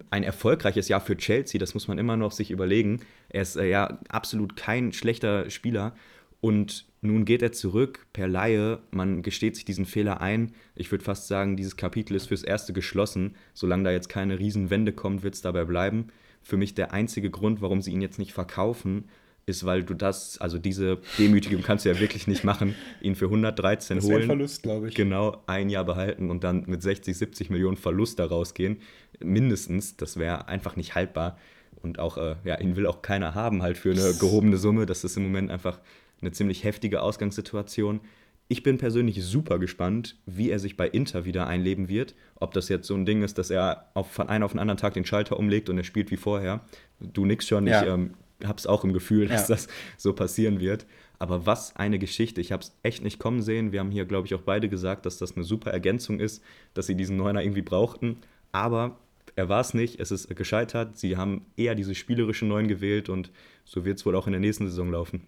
[0.09, 3.01] Ein erfolgreiches Jahr für Chelsea, das muss man immer noch sich überlegen.
[3.27, 5.93] Er ist äh, ja absolut kein schlechter Spieler
[6.39, 8.79] und nun geht er zurück per Laie.
[8.91, 10.53] Man gesteht sich diesen Fehler ein.
[10.75, 13.35] Ich würde fast sagen, dieses Kapitel ist fürs Erste geschlossen.
[13.53, 16.07] Solange da jetzt keine Riesenwende kommt, wird es dabei bleiben.
[16.41, 19.05] Für mich der einzige Grund, warum sie ihn jetzt nicht verkaufen,
[19.45, 23.25] ist, weil du das, also diese Demütigung kannst du ja wirklich nicht machen, ihn für
[23.25, 24.21] 113 das holen.
[24.21, 24.95] Ein Verlust, glaube ich.
[24.95, 28.77] Genau, ein Jahr behalten und dann mit 60, 70 Millionen Verlust da rausgehen.
[29.19, 31.37] Mindestens, das wäre einfach nicht haltbar.
[31.81, 34.85] Und auch, äh, ja, ihn will auch keiner haben, halt für eine gehobene Summe.
[34.85, 35.79] Das ist im Moment einfach
[36.23, 38.01] eine ziemlich heftige Ausgangssituation.
[38.47, 42.15] Ich bin persönlich super gespannt, wie er sich bei Inter wieder einleben wird.
[42.35, 44.77] Ob das jetzt so ein Ding ist, dass er auf, von einem auf den anderen
[44.77, 46.61] Tag den Schalter umlegt und er spielt wie vorher.
[46.99, 47.81] Du nix schon, ja.
[47.81, 49.55] ich ähm, habe es auch im Gefühl, dass ja.
[49.55, 50.85] das so passieren wird.
[51.19, 52.41] Aber was eine Geschichte.
[52.41, 53.71] Ich habe es echt nicht kommen sehen.
[53.71, 56.85] Wir haben hier, glaube ich, auch beide gesagt, dass das eine super Ergänzung ist, dass
[56.85, 58.17] sie diesen Neuner irgendwie brauchten.
[58.51, 58.97] Aber
[59.35, 60.97] er war es nicht, es ist gescheitert.
[60.97, 63.31] Sie haben eher diese spielerische Neun gewählt und
[63.65, 65.21] so wird es wohl auch in der nächsten Saison laufen.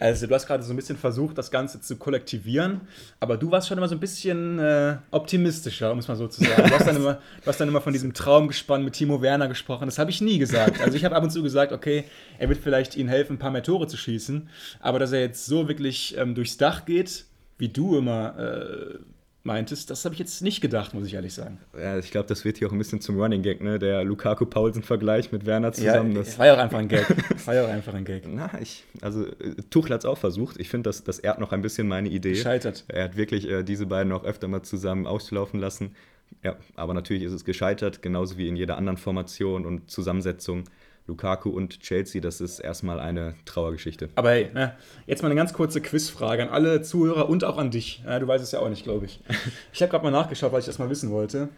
[0.00, 2.80] Also du hast gerade so ein bisschen versucht, das Ganze zu kollektivieren,
[3.20, 6.42] aber du warst schon immer so ein bisschen äh, optimistischer, um es mal so zu
[6.42, 6.68] sagen.
[6.68, 9.84] Du hast, dann immer, du hast dann immer von diesem Traumgespann mit Timo Werner gesprochen.
[9.84, 10.80] Das habe ich nie gesagt.
[10.80, 12.04] Also ich habe ab und zu gesagt, okay,
[12.38, 14.48] er wird vielleicht ihnen helfen, ein paar mehr Tore zu schießen,
[14.80, 17.26] aber dass er jetzt so wirklich ähm, durchs Dach geht,
[17.58, 18.98] wie du immer äh,
[19.42, 21.58] meintest, das habe ich jetzt nicht gedacht, muss ich ehrlich sagen.
[21.76, 23.78] Ja, ich glaube, das wird hier auch ein bisschen zum Running Gag, ne?
[23.78, 26.12] Der Lukaku-Paulsen-Vergleich mit Werner zusammen.
[26.12, 27.06] Ja, das war ja auch einfach ein Gag.
[27.46, 28.24] war ja auch einfach ein Gag.
[28.26, 29.26] Na, ich, also
[29.70, 30.60] Tuchel hat es auch versucht.
[30.60, 32.30] Ich finde, das, das ehrt noch ein bisschen meine Idee.
[32.30, 32.84] Gescheitert.
[32.88, 35.94] Er hat wirklich äh, diese beiden auch öfter mal zusammen auslaufen lassen.
[36.42, 40.64] Ja, aber natürlich ist es gescheitert, genauso wie in jeder anderen Formation und Zusammensetzung.
[41.10, 44.08] Lukaku und Chelsea, das ist erstmal eine Trauergeschichte.
[44.14, 44.74] Aber hey, ne,
[45.06, 48.02] jetzt mal eine ganz kurze Quizfrage an alle Zuhörer und auch an dich.
[48.04, 49.20] Du weißt es ja auch nicht, glaube ich.
[49.72, 51.48] Ich habe gerade mal nachgeschaut, weil ich das mal wissen wollte.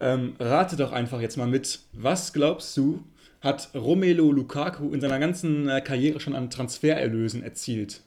[0.00, 3.04] Ähm, rate doch einfach jetzt mal mit, was glaubst du,
[3.40, 8.02] hat Romelu Lukaku in seiner ganzen äh, Karriere schon an Transfererlösen erzielt?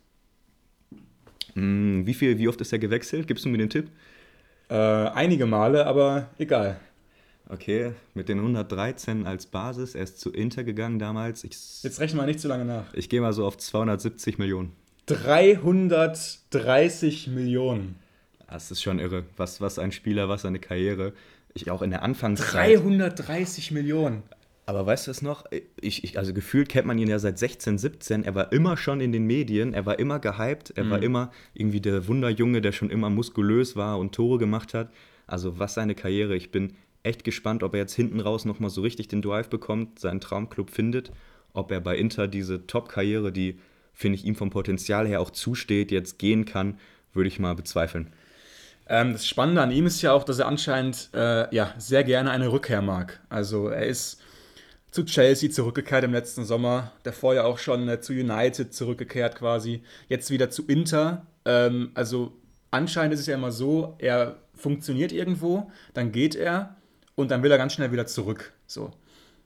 [1.53, 3.27] Hm, wie, viel, wie oft ist er gewechselt?
[3.27, 3.89] Gibst du mir den Tipp?
[4.69, 6.79] Äh, einige Male, aber egal.
[7.51, 9.95] Okay, mit den 113 als Basis.
[9.95, 11.43] Er ist zu Inter gegangen damals.
[11.43, 12.93] Ich, Jetzt rechnen wir nicht zu lange nach.
[12.93, 14.71] ich gehe mal so auf 270 Millionen.
[15.07, 17.95] 330 Millionen.
[18.47, 19.23] Das ist schon irre.
[19.35, 21.13] Was, was ein Spieler, was eine Karriere.
[21.55, 22.77] Ich auch in der Anfangszeit.
[22.77, 24.21] 330 Millionen.
[24.67, 25.45] Aber weißt du es noch?
[25.81, 28.25] Ich, ich, also gefühlt kennt man ihn ja seit 16, 17.
[28.25, 31.81] Er war immer schon in den Medien, er war immer gehypt, er war immer irgendwie
[31.81, 34.91] der Wunderjunge, der schon immer muskulös war und Tore gemacht hat.
[35.25, 36.35] Also was seine Karriere.
[36.35, 39.99] Ich bin echt gespannt, ob er jetzt hinten raus nochmal so richtig den Drive bekommt,
[39.99, 41.11] seinen Traumclub findet,
[41.53, 43.59] ob er bei Inter diese Top-Karriere, die,
[43.93, 46.77] finde ich, ihm vom Potenzial her auch zusteht, jetzt gehen kann,
[47.13, 48.13] würde ich mal bezweifeln.
[48.87, 52.31] Ähm, das Spannende an ihm ist ja auch, dass er anscheinend äh, ja, sehr gerne
[52.31, 53.19] eine Rückkehr mag.
[53.29, 54.21] Also er ist
[54.91, 59.83] zu Chelsea zurückgekehrt im letzten Sommer, davor ja auch schon äh, zu United zurückgekehrt quasi,
[60.07, 61.27] jetzt wieder zu Inter.
[61.45, 62.33] Ähm, also
[62.71, 66.75] anscheinend ist es ja immer so, er funktioniert irgendwo, dann geht er
[67.19, 68.53] und dann will er ganz schnell wieder zurück.
[68.65, 68.91] So.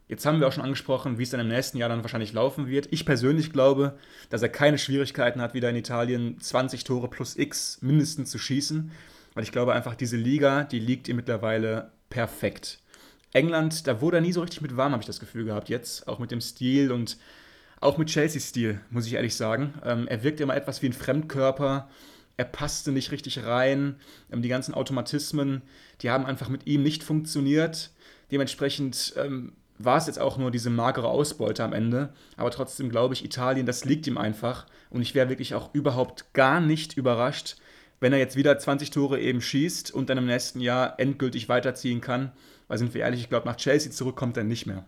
[0.07, 2.67] Jetzt haben wir auch schon angesprochen, wie es dann im nächsten Jahr dann wahrscheinlich laufen
[2.67, 2.88] wird.
[2.91, 3.97] Ich persönlich glaube,
[4.29, 8.91] dass er keine Schwierigkeiten hat, wieder in Italien 20 Tore plus X mindestens zu schießen,
[9.33, 12.79] weil ich glaube einfach, diese Liga, die liegt ihm mittlerweile perfekt.
[13.31, 15.69] England, da wurde er nie so richtig mit warm, habe ich das Gefühl gehabt.
[15.69, 17.17] Jetzt auch mit dem Stil und
[17.79, 19.73] auch mit Chelsea-Stil, muss ich ehrlich sagen.
[19.83, 21.89] Ähm, er wirkt immer etwas wie ein Fremdkörper.
[22.38, 23.98] Er passte nicht richtig rein.
[24.32, 25.62] Ähm, die ganzen Automatismen,
[26.02, 27.91] die haben einfach mit ihm nicht funktioniert.
[28.32, 32.13] Dementsprechend ähm, war es jetzt auch nur diese magere Ausbeute am Ende.
[32.38, 34.65] Aber trotzdem glaube ich, Italien, das liegt ihm einfach.
[34.89, 37.58] Und ich wäre wirklich auch überhaupt gar nicht überrascht,
[38.00, 42.02] wenn er jetzt wieder 20 Tore eben schießt und dann im nächsten Jahr endgültig weiterziehen
[42.02, 42.32] kann.
[42.67, 44.86] Weil sind wir ehrlich, ich glaube, nach Chelsea zurückkommt er nicht mehr.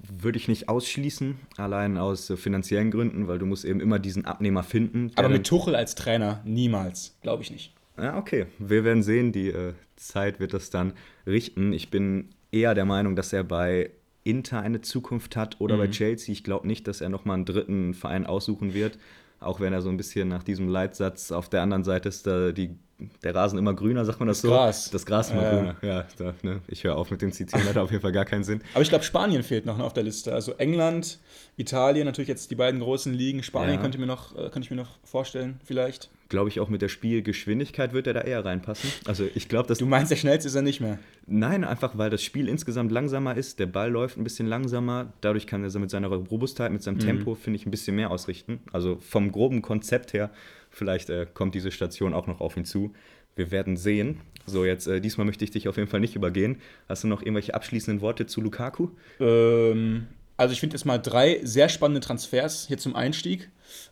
[0.00, 4.24] Würde ich nicht ausschließen, allein aus äh, finanziellen Gründen, weil du musst eben immer diesen
[4.26, 5.10] Abnehmer finden.
[5.16, 7.74] Aber mit Tuchel als Trainer niemals, glaube ich nicht.
[7.96, 8.46] Ja, okay.
[8.58, 9.32] Wir werden sehen.
[9.32, 10.92] Die äh, Zeit wird das dann
[11.26, 11.72] richten.
[11.72, 13.90] Ich bin eher der Meinung, dass er bei
[14.24, 16.32] Inter eine Zukunft hat oder bei Chelsea.
[16.32, 18.98] Ich glaube nicht, dass er nochmal einen dritten Verein aussuchen wird.
[19.40, 22.52] Auch wenn er so ein bisschen nach diesem Leitsatz auf der anderen Seite ist, da
[22.52, 22.76] die,
[23.22, 24.48] der Rasen immer grüner, sagt man das, so?
[24.48, 24.90] Gras.
[24.90, 25.50] Das Gras immer Ja.
[25.56, 25.76] grüner.
[25.82, 26.60] Ja, da, ne?
[26.66, 28.60] ich höre auf mit dem Zitieren, hat auf jeden Fall gar keinen Sinn.
[28.74, 30.32] Aber ich glaube, Spanien fehlt noch ne, auf der Liste.
[30.34, 31.18] Also England,
[31.56, 33.42] Italien, natürlich jetzt die beiden großen Ligen.
[33.44, 33.80] Spanien Ja.
[33.80, 36.10] könnte, mir noch, äh, könnte ich mir noch vorstellen, vielleicht.
[36.28, 38.90] Glaube ich auch mit der Spielgeschwindigkeit wird er da eher reinpassen.
[39.06, 40.98] Also ich glaube, dass Du meinst, der schnellste ist er nicht mehr.
[41.26, 45.46] Nein, einfach weil das Spiel insgesamt langsamer ist, der Ball läuft ein bisschen langsamer, dadurch
[45.46, 48.60] kann er so mit seiner Robustheit, mit seinem Tempo, finde ich, ein bisschen mehr ausrichten.
[48.72, 50.30] Also vom groben Konzept her,
[50.78, 52.94] vielleicht äh, kommt diese Station auch noch auf ihn zu.
[53.36, 54.20] Wir werden sehen.
[54.46, 56.60] So, jetzt äh, diesmal möchte ich dich auf jeden Fall nicht übergehen.
[56.88, 58.88] Hast du noch irgendwelche abschließenden Worte zu Lukaku?
[59.20, 63.50] Ähm, also ich finde jetzt mal drei sehr spannende Transfers hier zum Einstieg.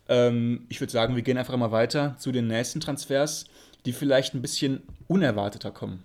[0.09, 3.46] Ähm, ich würde sagen, wir gehen einfach mal weiter zu den nächsten Transfers,
[3.85, 6.03] die vielleicht ein bisschen unerwarteter kommen.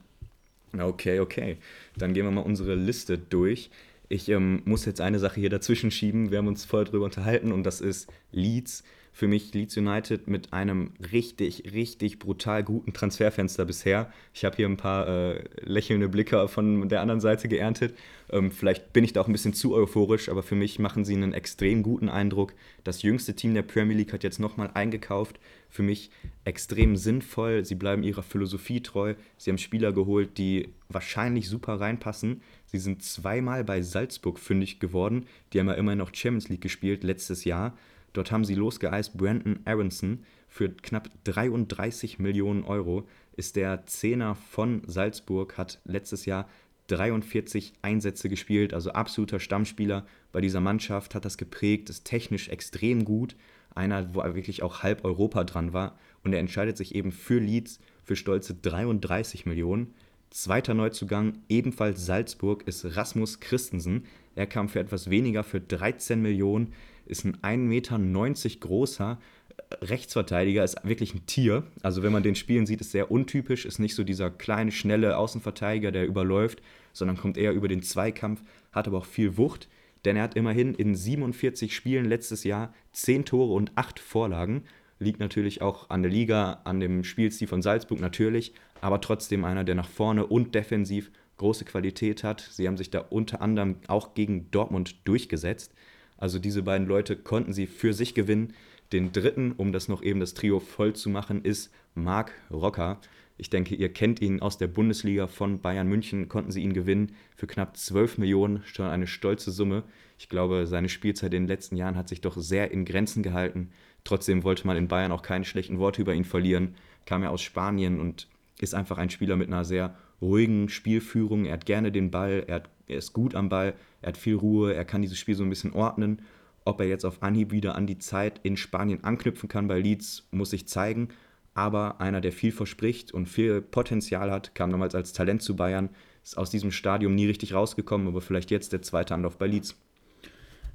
[0.78, 1.58] Okay, okay.
[1.98, 3.70] Dann gehen wir mal unsere Liste durch.
[4.10, 6.32] Ich ähm, muss jetzt eine Sache hier dazwischen schieben.
[6.32, 8.84] Wir haben uns vorher drüber unterhalten und das ist Leeds.
[9.14, 14.12] Für mich Leeds United mit einem richtig, richtig brutal guten Transferfenster bisher.
[14.34, 17.94] Ich habe hier ein paar äh, lächelnde Blicke von der anderen Seite geerntet.
[18.32, 21.14] Ähm, vielleicht bin ich da auch ein bisschen zu euphorisch, aber für mich machen sie
[21.14, 22.54] einen extrem guten Eindruck.
[22.86, 25.40] Das jüngste Team der Premier League hat jetzt nochmal eingekauft.
[25.70, 26.10] Für mich
[26.46, 27.66] extrem sinnvoll.
[27.66, 29.16] Sie bleiben ihrer Philosophie treu.
[29.38, 32.42] Sie haben Spieler geholt, die wahrscheinlich super reinpassen.
[32.66, 35.28] Sie sind zweimal bei Salzburg fündig geworden.
[35.52, 37.78] Die haben ja immerhin noch Champions League gespielt letztes Jahr.
[38.14, 43.08] Dort haben sie losgeeist Brandon Aronson für knapp 33 Millionen Euro.
[43.36, 46.48] Ist der Zehner von Salzburg, hat letztes Jahr
[46.88, 53.06] 43 Einsätze gespielt, also absoluter Stammspieler bei dieser Mannschaft, hat das geprägt, ist technisch extrem
[53.06, 53.36] gut.
[53.74, 55.98] Einer, wo er wirklich auch halb Europa dran war.
[56.24, 59.94] Und er entscheidet sich eben für Leeds für stolze 33 Millionen.
[60.30, 64.06] Zweiter Neuzugang, ebenfalls Salzburg, ist Rasmus Christensen.
[64.36, 66.74] Er kam für etwas weniger, für 13 Millionen,
[67.12, 69.20] ist ein 1,90 Meter großer
[69.58, 71.64] äh, Rechtsverteidiger, ist wirklich ein Tier.
[71.84, 75.18] Also wenn man den spielen sieht, ist sehr untypisch, ist nicht so dieser kleine, schnelle
[75.18, 76.62] Außenverteidiger, der überläuft,
[76.94, 79.68] sondern kommt eher über den Zweikampf, hat aber auch viel Wucht,
[80.06, 84.64] denn er hat immerhin in 47 Spielen letztes Jahr 10 Tore und 8 Vorlagen.
[85.00, 89.64] Liegt natürlich auch an der Liga, an dem Spielstil von Salzburg natürlich, aber trotzdem einer,
[89.64, 92.48] der nach vorne und defensiv große Qualität hat.
[92.52, 95.74] Sie haben sich da unter anderem auch gegen Dortmund durchgesetzt.
[96.22, 98.54] Also diese beiden Leute konnten sie für sich gewinnen.
[98.94, 103.02] Den dritten, um das noch eben das Trio voll zu machen, ist Marc Rocker.
[103.38, 107.16] Ich denke, ihr kennt ihn aus der Bundesliga von Bayern München, konnten sie ihn gewinnen
[107.36, 109.84] für knapp 12 Millionen, schon eine stolze Summe.
[110.20, 113.72] Ich glaube, seine Spielzeit in den letzten Jahren hat sich doch sehr in Grenzen gehalten.
[114.04, 116.76] Trotzdem wollte man in Bayern auch keine schlechten Worte über ihn verlieren.
[117.08, 118.28] Kam er aus Spanien und
[118.60, 121.46] ist einfach ein Spieler mit einer sehr ruhigen Spielführung.
[121.46, 124.36] Er hat gerne den Ball, er, hat, er ist gut am Ball, er hat viel
[124.36, 126.22] Ruhe, er kann dieses Spiel so ein bisschen ordnen.
[126.64, 130.28] Ob er jetzt auf Anhieb wieder an die Zeit in Spanien anknüpfen kann bei Leeds,
[130.32, 131.10] muss sich zeigen
[131.54, 135.90] aber einer, der viel verspricht und viel Potenzial hat, kam damals als Talent zu Bayern,
[136.24, 139.76] ist aus diesem Stadium nie richtig rausgekommen, aber vielleicht jetzt der zweite Anlauf bei Leeds.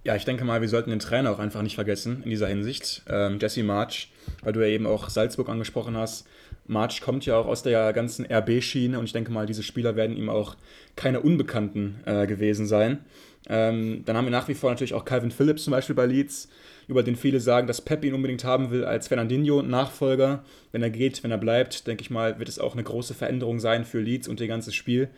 [0.04, 3.02] Ja, ich denke mal, wir sollten den Trainer auch einfach nicht vergessen in dieser Hinsicht.
[3.08, 6.28] Ähm, Jesse March, weil du ja eben auch Salzburg angesprochen hast.
[6.66, 10.16] March kommt ja auch aus der ganzen RB-Schiene und ich denke mal, diese Spieler werden
[10.16, 10.56] ihm auch
[10.96, 13.04] keine Unbekannten äh, gewesen sein.
[13.48, 16.48] Ähm, dann haben wir nach wie vor natürlich auch Calvin Phillips zum Beispiel bei Leeds
[16.88, 20.44] über den viele sagen, dass Pep ihn unbedingt haben will als Fernandinho-Nachfolger.
[20.72, 23.60] Wenn er geht, wenn er bleibt, denke ich mal, wird es auch eine große Veränderung
[23.60, 25.08] sein für Leeds und ihr ganzes Spiel.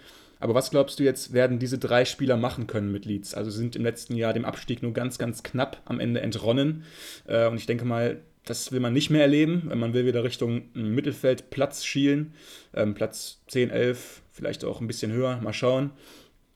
[0.41, 3.35] Aber was glaubst du jetzt, werden diese drei Spieler machen können mit Leeds?
[3.35, 6.85] Also sind im letzten Jahr dem Abstieg nur ganz, ganz knapp am Ende entronnen.
[7.27, 9.71] Äh, und ich denke mal, das will man nicht mehr erleben.
[9.75, 12.33] Man will wieder Richtung Mittelfeldplatz schielen.
[12.75, 15.41] Ähm, Platz 10, 11, vielleicht auch ein bisschen höher.
[15.41, 15.91] Mal schauen.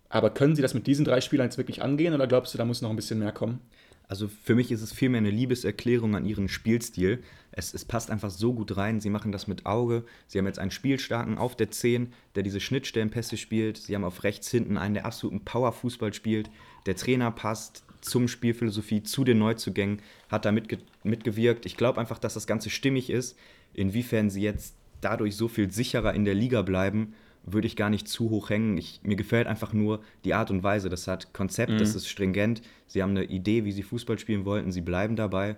[0.08, 2.64] Aber können sie das mit diesen drei Spielern jetzt wirklich angehen oder glaubst du, da
[2.64, 3.60] muss noch ein bisschen mehr kommen?
[4.08, 7.22] Also für mich ist es vielmehr eine Liebeserklärung an ihren Spielstil.
[7.50, 9.00] Es, es, passt einfach so gut rein.
[9.00, 10.04] Sie machen das mit Auge.
[10.26, 13.78] Sie haben jetzt einen Spielstarken auf der 10, der diese Schnittstellenpässe spielt.
[13.78, 16.50] Sie haben auf rechts hinten einen, der absoluten Powerfußball spielt.
[16.84, 21.66] Der Trainer passt zum Spielphilosophie, zu den Neuzugängen, hat da mitge mitgewirkt.
[21.66, 23.38] Ich glaube einfach, dass das Ganze stimmig ist.
[23.72, 28.08] Inwiefern sie jetzt dadurch so viel sicherer in der Liga bleiben würde ich gar nicht
[28.08, 28.76] zu hoch hängen.
[28.78, 30.88] Ich, mir gefällt einfach nur die Art und Weise.
[30.88, 31.78] Das hat Konzept, mhm.
[31.78, 32.62] das ist stringent.
[32.86, 34.72] Sie haben eine Idee, wie sie Fußball spielen wollten.
[34.72, 35.56] Sie bleiben dabei.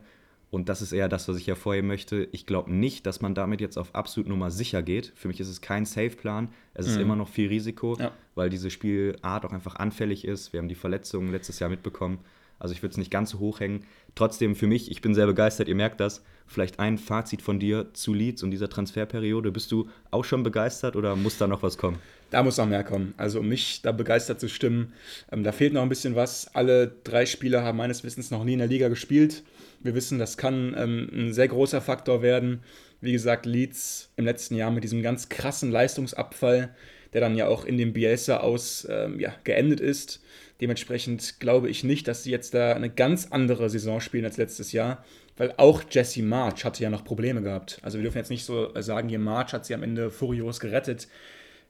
[0.50, 2.28] Und das ist eher das, was ich hervorheben möchte.
[2.30, 5.12] Ich glaube nicht, dass man damit jetzt auf absolut Nummer sicher geht.
[5.16, 6.48] Für mich ist es kein Safe-Plan.
[6.74, 7.02] Es ist mhm.
[7.02, 8.12] immer noch viel Risiko, ja.
[8.36, 10.52] weil diese Spielart auch einfach anfällig ist.
[10.52, 12.20] Wir haben die Verletzungen letztes Jahr mitbekommen.
[12.58, 13.84] Also ich würde es nicht ganz so hoch hängen.
[14.14, 16.22] Trotzdem für mich, ich bin sehr begeistert, ihr merkt das.
[16.46, 19.50] Vielleicht ein Fazit von dir zu Leeds und dieser Transferperiode.
[19.50, 21.98] Bist du auch schon begeistert oder muss da noch was kommen?
[22.30, 23.14] Da muss noch mehr kommen.
[23.16, 24.92] Also um mich da begeistert zu stimmen,
[25.32, 26.54] ähm, da fehlt noch ein bisschen was.
[26.54, 29.42] Alle drei Spieler haben meines Wissens noch nie in der Liga gespielt.
[29.80, 32.60] Wir wissen, das kann ähm, ein sehr großer Faktor werden.
[33.00, 36.74] Wie gesagt, Leeds im letzten Jahr mit diesem ganz krassen Leistungsabfall,
[37.12, 40.22] der dann ja auch in dem Bielsa aus ähm, ja, geendet ist.
[40.60, 44.72] Dementsprechend glaube ich nicht, dass sie jetzt da eine ganz andere Saison spielen als letztes
[44.72, 45.04] Jahr,
[45.36, 47.78] weil auch Jesse March hatte ja noch Probleme gehabt.
[47.82, 51.08] Also wir dürfen jetzt nicht so sagen, hier March hat sie am Ende furios gerettet.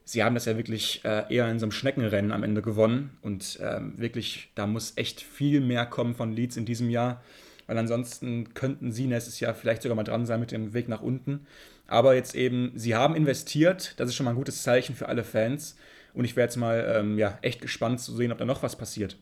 [0.05, 3.59] Sie haben das ja wirklich äh, eher in so einem Schneckenrennen am Ende gewonnen und
[3.63, 7.23] ähm, wirklich, da muss echt viel mehr kommen von Leeds in diesem Jahr,
[7.67, 11.01] weil ansonsten könnten sie nächstes Jahr vielleicht sogar mal dran sein mit dem Weg nach
[11.01, 11.47] unten.
[11.87, 15.25] Aber jetzt eben, sie haben investiert, das ist schon mal ein gutes Zeichen für alle
[15.25, 15.77] Fans.
[16.15, 18.77] Und ich wäre jetzt mal ähm, ja, echt gespannt zu sehen, ob da noch was
[18.77, 19.17] passiert.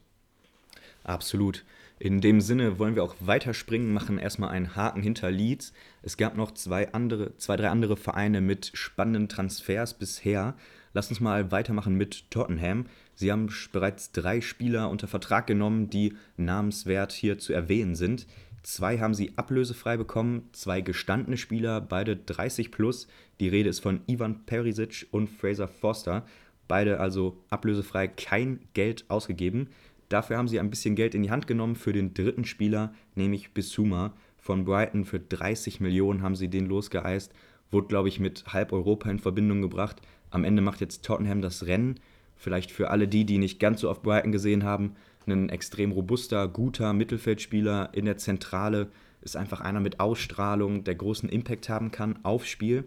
[1.05, 1.65] Absolut.
[1.99, 5.73] In dem Sinne wollen wir auch weiterspringen, machen erstmal einen Haken hinter Leeds.
[6.03, 10.55] Es gab noch zwei, andere, zwei, drei andere Vereine mit spannenden Transfers bisher.
[10.95, 12.87] Lass uns mal weitermachen mit Tottenham.
[13.15, 18.27] Sie haben bereits drei Spieler unter Vertrag genommen, die namenswert hier zu erwähnen sind.
[18.63, 23.09] Zwei haben sie ablösefrei bekommen, zwei gestandene Spieler, beide 30 plus.
[23.41, 26.25] Die Rede ist von Ivan Perisic und Fraser Forster.
[26.69, 29.69] Beide also ablösefrei kein Geld ausgegeben.
[30.09, 33.55] Dafür haben sie ein bisschen Geld in die Hand genommen für den dritten Spieler, nämlich
[33.55, 35.05] Bissouma von Brighton.
[35.05, 37.33] Für 30 Millionen haben sie den losgeeist.
[37.71, 40.03] Wurde, glaube ich, mit halb Europa in Verbindung gebracht.
[40.31, 41.99] Am Ende macht jetzt Tottenham das Rennen.
[42.37, 44.97] Vielleicht für alle die, die nicht ganz so auf Brighton gesehen haben,
[45.27, 48.89] ein extrem robuster, guter Mittelfeldspieler in der Zentrale.
[49.21, 52.85] Ist einfach einer mit Ausstrahlung, der großen Impact haben kann aufs Spiel.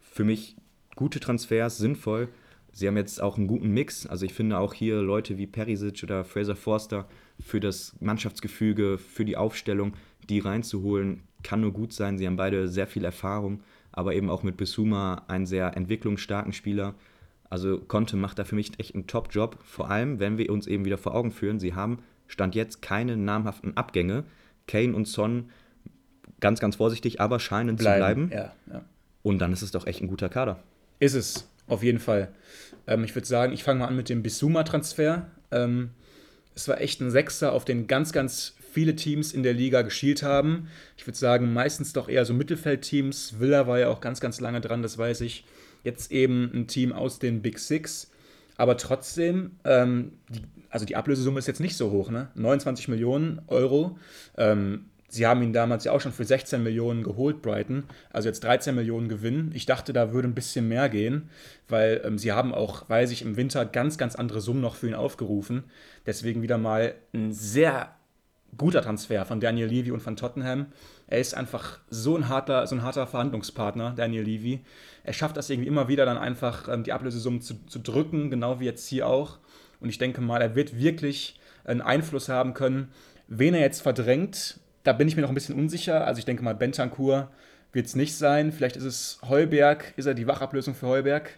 [0.00, 0.56] Für mich
[0.96, 2.28] gute Transfers, sinnvoll.
[2.72, 4.06] Sie haben jetzt auch einen guten Mix.
[4.06, 7.08] Also ich finde auch hier Leute wie Perisic oder Fraser Forster
[7.40, 9.94] für das Mannschaftsgefüge, für die Aufstellung,
[10.28, 12.18] die reinzuholen, kann nur gut sein.
[12.18, 13.62] Sie haben beide sehr viel Erfahrung,
[13.92, 16.94] aber eben auch mit Bisuma einen sehr entwicklungsstarken Spieler.
[17.50, 20.84] Also Conte macht da für mich echt einen Top-Job, vor allem wenn wir uns eben
[20.84, 24.24] wieder vor Augen führen, sie haben Stand jetzt keine namhaften Abgänge.
[24.66, 25.50] Kane und Son
[26.40, 28.52] ganz, ganz vorsichtig, aber scheinen bleiben, zu bleiben.
[28.68, 28.84] Ja, ja.
[29.22, 30.62] Und dann ist es doch echt ein guter Kader.
[31.00, 32.28] Ist es, auf jeden Fall.
[32.86, 35.30] Ähm, ich würde sagen, ich fange mal an mit dem Bisuma-Transfer.
[35.50, 35.90] Ähm,
[36.54, 40.22] es war echt ein Sechser, auf den ganz, ganz viele Teams in der Liga geschielt
[40.22, 40.68] haben.
[40.96, 43.38] Ich würde sagen, meistens doch eher so Mittelfeldteams.
[43.38, 45.44] Villa war ja auch ganz, ganz lange dran, das weiß ich.
[45.84, 48.10] Jetzt eben ein Team aus den Big Six.
[48.56, 52.28] Aber trotzdem, ähm, die, also die Ablösesumme ist jetzt nicht so hoch, ne?
[52.34, 53.98] 29 Millionen Euro.
[54.36, 57.84] Ähm, sie haben ihn damals ja auch schon für 16 Millionen geholt, Brighton.
[58.10, 59.50] Also jetzt 13 Millionen Gewinn.
[59.54, 61.30] Ich dachte, da würde ein bisschen mehr gehen,
[61.68, 64.88] weil ähm, sie haben auch, weiß ich, im Winter ganz, ganz andere Summen noch für
[64.88, 65.64] ihn aufgerufen.
[66.06, 67.94] Deswegen wieder mal ein sehr
[68.56, 70.66] guter Transfer von Daniel Levy und von Tottenham.
[71.06, 74.64] Er ist einfach so ein harter, so ein harter Verhandlungspartner, Daniel Levy.
[75.04, 78.60] Er schafft das irgendwie immer wieder dann einfach, ähm, die Ablösesummen zu, zu drücken, genau
[78.60, 79.38] wie jetzt hier auch.
[79.80, 82.88] Und ich denke mal, er wird wirklich einen Einfluss haben können.
[83.28, 84.58] Wen er jetzt verdrängt,
[84.88, 86.06] da bin ich mir noch ein bisschen unsicher.
[86.06, 87.28] Also ich denke mal, Bentancur
[87.72, 88.52] wird es nicht sein.
[88.52, 89.92] Vielleicht ist es Heuberg.
[89.96, 91.28] Ist er die Wachablösung für Heuberg?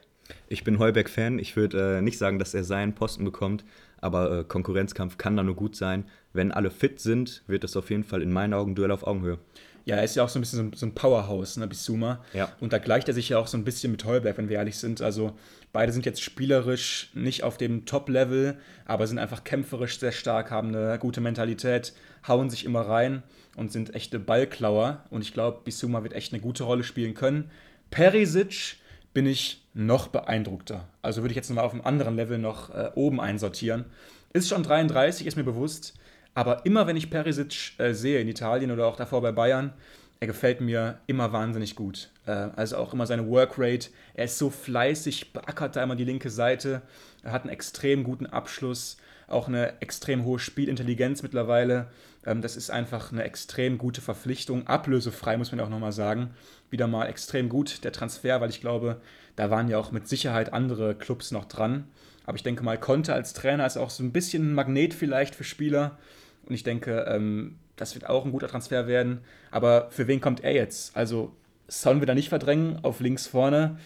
[0.46, 1.40] Ich bin Heuberg-Fan.
[1.40, 3.64] Ich würde äh, nicht sagen, dass er seinen Posten bekommt,
[4.00, 6.04] aber äh, Konkurrenzkampf kann da nur gut sein.
[6.32, 9.38] Wenn alle fit sind, wird es auf jeden Fall in meinen Augen Duell auf Augenhöhe.
[9.84, 12.22] Ja, er ist ja auch so ein bisschen so, ein Powerhouse, ne, Bisuma.
[12.32, 12.52] Ja.
[12.60, 14.78] Und da gleicht er sich ja auch so ein bisschen mit Heuberg, wenn wir ehrlich
[14.78, 15.02] sind.
[15.02, 15.32] Also
[15.72, 20.68] beide sind jetzt spielerisch nicht auf dem Top-Level, aber sind einfach kämpferisch sehr stark, haben
[20.68, 21.94] eine gute Mentalität,
[22.28, 23.24] hauen sich immer rein
[23.56, 25.04] und sind echte Ballklauer.
[25.10, 27.50] Und ich glaube, Bisuma wird echt eine gute Rolle spielen können.
[27.90, 28.76] Perisic
[29.12, 30.88] bin ich noch beeindruckter.
[31.02, 33.84] Also würde ich jetzt nochmal auf einem anderen Level noch äh, oben einsortieren.
[34.32, 35.94] Ist schon 33, ist mir bewusst.
[36.34, 39.72] Aber immer wenn ich Perisic äh, sehe in Italien oder auch davor bei Bayern,
[40.20, 42.10] er gefällt mir immer wahnsinnig gut.
[42.26, 43.90] Äh, also auch immer seine Workrate.
[44.14, 46.82] Er ist so fleißig, beackert da immer die linke Seite.
[47.22, 48.98] Er hat einen extrem guten Abschluss,
[49.28, 51.88] auch eine extrem hohe Spielintelligenz mittlerweile.
[52.24, 54.66] Ähm, das ist einfach eine extrem gute Verpflichtung.
[54.66, 56.30] Ablösefrei, muss man auch nochmal sagen.
[56.70, 59.00] Wieder mal extrem gut der Transfer, weil ich glaube,
[59.36, 61.88] da waren ja auch mit Sicherheit andere Clubs noch dran.
[62.26, 65.34] Aber ich denke mal, Conte als Trainer ist auch so ein bisschen ein Magnet vielleicht
[65.34, 65.98] für Spieler.
[66.46, 69.20] Und ich denke, ähm, das wird auch ein guter Transfer werden.
[69.50, 70.96] Aber für wen kommt er jetzt?
[70.96, 71.32] Also
[71.66, 73.78] sollen wir da nicht verdrängen auf links vorne?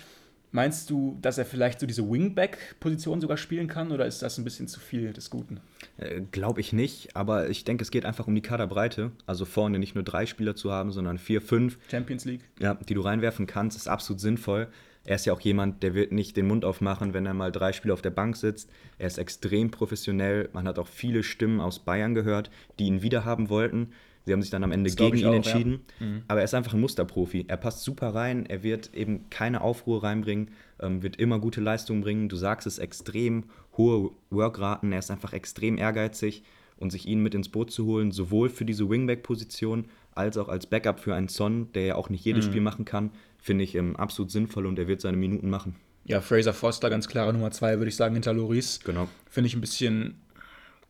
[0.54, 4.44] Meinst du, dass er vielleicht so diese Wingback-Position sogar spielen kann oder ist das ein
[4.44, 5.58] bisschen zu viel des Guten?
[5.96, 9.10] Äh, Glaube ich nicht, aber ich denke, es geht einfach um die Kaderbreite.
[9.26, 11.76] Also vorne nicht nur drei Spieler zu haben, sondern vier, fünf.
[11.90, 12.42] Champions League?
[12.60, 14.68] Ja, die du reinwerfen kannst, ist absolut sinnvoll.
[15.04, 17.72] Er ist ja auch jemand, der wird nicht den Mund aufmachen, wenn er mal drei
[17.72, 18.70] Spiele auf der Bank sitzt.
[18.98, 20.50] Er ist extrem professionell.
[20.52, 22.48] Man hat auch viele Stimmen aus Bayern gehört,
[22.78, 23.88] die ihn wiederhaben wollten.
[24.26, 25.80] Sie haben sich dann am Ende Das gegen ihn auch, entschieden.
[26.00, 26.06] ja.
[26.06, 26.22] Mhm.
[26.28, 27.44] Aber er ist einfach ein Musterprofi.
[27.48, 28.46] Er passt super rein.
[28.46, 30.50] Er wird eben keine Aufruhr reinbringen,
[30.80, 32.28] ähm, wird immer gute Leistungen bringen.
[32.28, 33.44] Du sagst es, extrem
[33.76, 34.92] hohe Workraten.
[34.92, 36.42] Er ist einfach extrem ehrgeizig.
[36.76, 40.66] Und sich ihn mit ins Boot zu holen, sowohl für diese Wingback-Position als auch als
[40.66, 42.28] Backup für einen Son, der ja auch nicht Mhm.
[42.30, 45.76] jedes Spiel machen kann, finde ich ähm, absolut sinnvoll und er wird seine Minuten machen.
[46.04, 48.80] Ja, Fraser Foster, ganz klare Nummer zwei, würde ich sagen, hinter Loris.
[48.84, 49.08] Genau.
[49.30, 50.20] Finde ich ein bisschen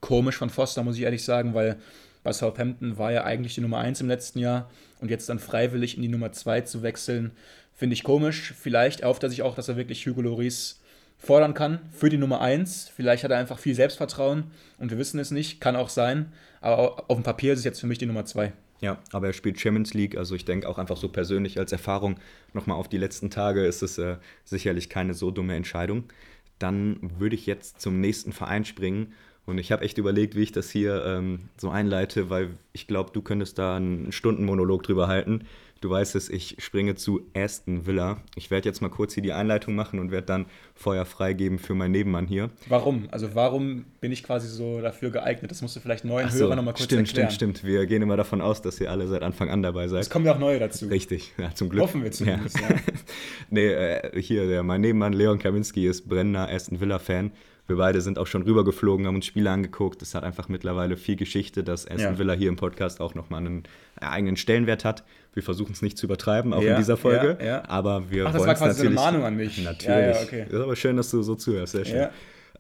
[0.01, 1.76] komisch von Foster, muss ich ehrlich sagen, weil
[2.25, 4.68] bei Southampton war er eigentlich die Nummer 1 im letzten Jahr
[5.01, 7.31] und jetzt dann freiwillig in die Nummer 2 zu wechseln,
[7.75, 8.55] finde ich komisch.
[8.59, 10.81] Vielleicht erhofft er sich auch, dass er wirklich Hugo Loris
[11.18, 12.91] fordern kann für die Nummer 1.
[12.95, 14.45] Vielleicht hat er einfach viel Selbstvertrauen
[14.79, 17.81] und wir wissen es nicht, kann auch sein, aber auf dem Papier ist es jetzt
[17.81, 18.53] für mich die Nummer 2.
[18.81, 22.16] Ja, aber er spielt Champions League, also ich denke auch einfach so persönlich als Erfahrung
[22.55, 26.05] nochmal auf die letzten Tage ist es äh, sicherlich keine so dumme Entscheidung.
[26.59, 29.12] Dann würde ich jetzt zum nächsten Verein springen
[29.47, 33.11] und ich habe echt überlegt, wie ich das hier ähm, so einleite, weil ich glaube,
[33.12, 35.45] du könntest da einen Stundenmonolog drüber halten.
[35.84, 38.16] Du weißt es, ich springe zu Aston Villa.
[38.36, 41.74] Ich werde jetzt mal kurz hier die Einleitung machen und werde dann Feuer freigeben für
[41.74, 42.49] meinen Nebenmann hier.
[42.68, 43.07] Warum?
[43.11, 45.51] Also warum bin ich quasi so dafür geeignet?
[45.51, 47.30] Das musst du vielleicht neuen Ach so, Hörern nochmal kurz stimmt, erklären.
[47.30, 47.70] stimmt, stimmt.
[47.70, 50.01] Wir gehen immer davon aus, dass ihr alle seit Anfang an dabei seid.
[50.01, 50.86] Es kommen ja auch neue dazu.
[50.86, 51.82] Richtig, ja, zum Glück.
[51.82, 52.68] Hoffen wir zumindest, ja.
[53.51, 57.30] nee, äh, hier, der, mein Nebenmann Leon Kaminski ist brennender Aston Villa-Fan.
[57.67, 60.03] Wir beide sind auch schon rübergeflogen, haben uns Spiele angeguckt.
[60.03, 62.19] Es hat einfach mittlerweile viel Geschichte, dass Aston Ja.
[62.19, 63.62] Villa hier im Podcast auch nochmal einen
[64.01, 65.03] äh, eigenen Stellenwert hat.
[65.33, 67.39] Wir versuchen es nicht zu übertreiben, auch Ja, in dieser Folge.
[67.41, 67.69] ja, ja.
[67.69, 68.95] Aber wir Ach, das war quasi so eine.
[68.95, 69.62] Mahnung an mich.
[69.65, 70.17] Natürlich.
[70.23, 70.45] Okay.
[70.49, 71.73] Ist aber schön, dass du so zuhörst.
[71.73, 72.09] Sehr schön.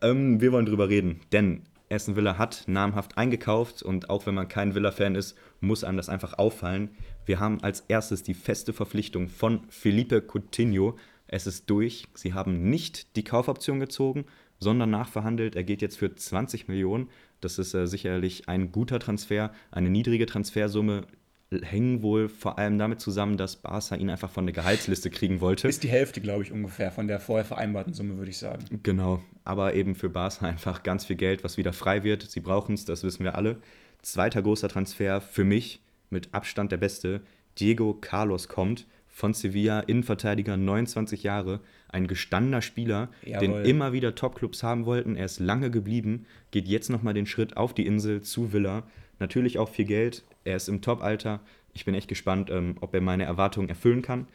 [0.00, 4.48] Ähm, wir wollen drüber reden, denn Aston Villa hat namhaft eingekauft und auch wenn man
[4.48, 6.90] kein Villa-Fan ist, muss einem das einfach auffallen.
[7.26, 10.96] Wir haben als erstes die feste Verpflichtung von Felipe Coutinho.
[11.28, 12.06] Es ist durch.
[12.14, 14.24] Sie haben nicht die Kaufoption gezogen,
[14.58, 15.56] sondern nachverhandelt.
[15.56, 17.08] Er geht jetzt für 20 Millionen.
[17.40, 21.06] Das ist äh, sicherlich ein guter Transfer, eine niedrige Transfersumme.
[21.50, 25.68] Hängen wohl vor allem damit zusammen, dass Barca ihn einfach von der Gehaltsliste kriegen wollte.
[25.68, 28.64] Ist die Hälfte, glaube ich, ungefähr von der vorher vereinbarten Summe, würde ich sagen.
[28.82, 32.22] Genau, aber eben für Barca einfach ganz viel Geld, was wieder frei wird.
[32.22, 33.60] Sie brauchen es, das wissen wir alle.
[34.02, 35.80] Zweiter großer Transfer für mich,
[36.10, 37.20] mit Abstand der beste.
[37.58, 43.40] Diego Carlos kommt von Sevilla, Innenverteidiger, 29 Jahre, ein gestandener Spieler, Jawohl.
[43.40, 45.14] den immer wieder Topclubs haben wollten.
[45.14, 48.82] Er ist lange geblieben, geht jetzt nochmal den Schritt auf die Insel zu Villa.
[49.20, 51.38] Natürlich auch viel Geld, er ist im Top-Alter.
[51.74, 54.26] Ich bin echt gespannt, ähm, ob er meine Erwartungen erfüllen kann.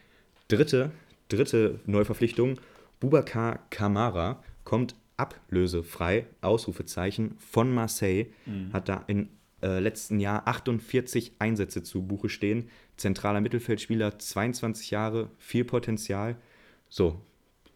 [0.48, 0.92] Dritte,
[1.28, 2.58] dritte Neuverpflichtung,
[3.02, 8.28] Bubakar Kamara kommt ablösefrei, Ausrufezeichen, von Marseille.
[8.46, 8.72] Mhm.
[8.72, 9.28] Hat da im
[9.62, 12.70] äh, letzten Jahr 48 Einsätze zu Buche stehen.
[13.00, 16.36] Zentraler Mittelfeldspieler, 22 Jahre, viel Potenzial.
[16.89, 17.20] So,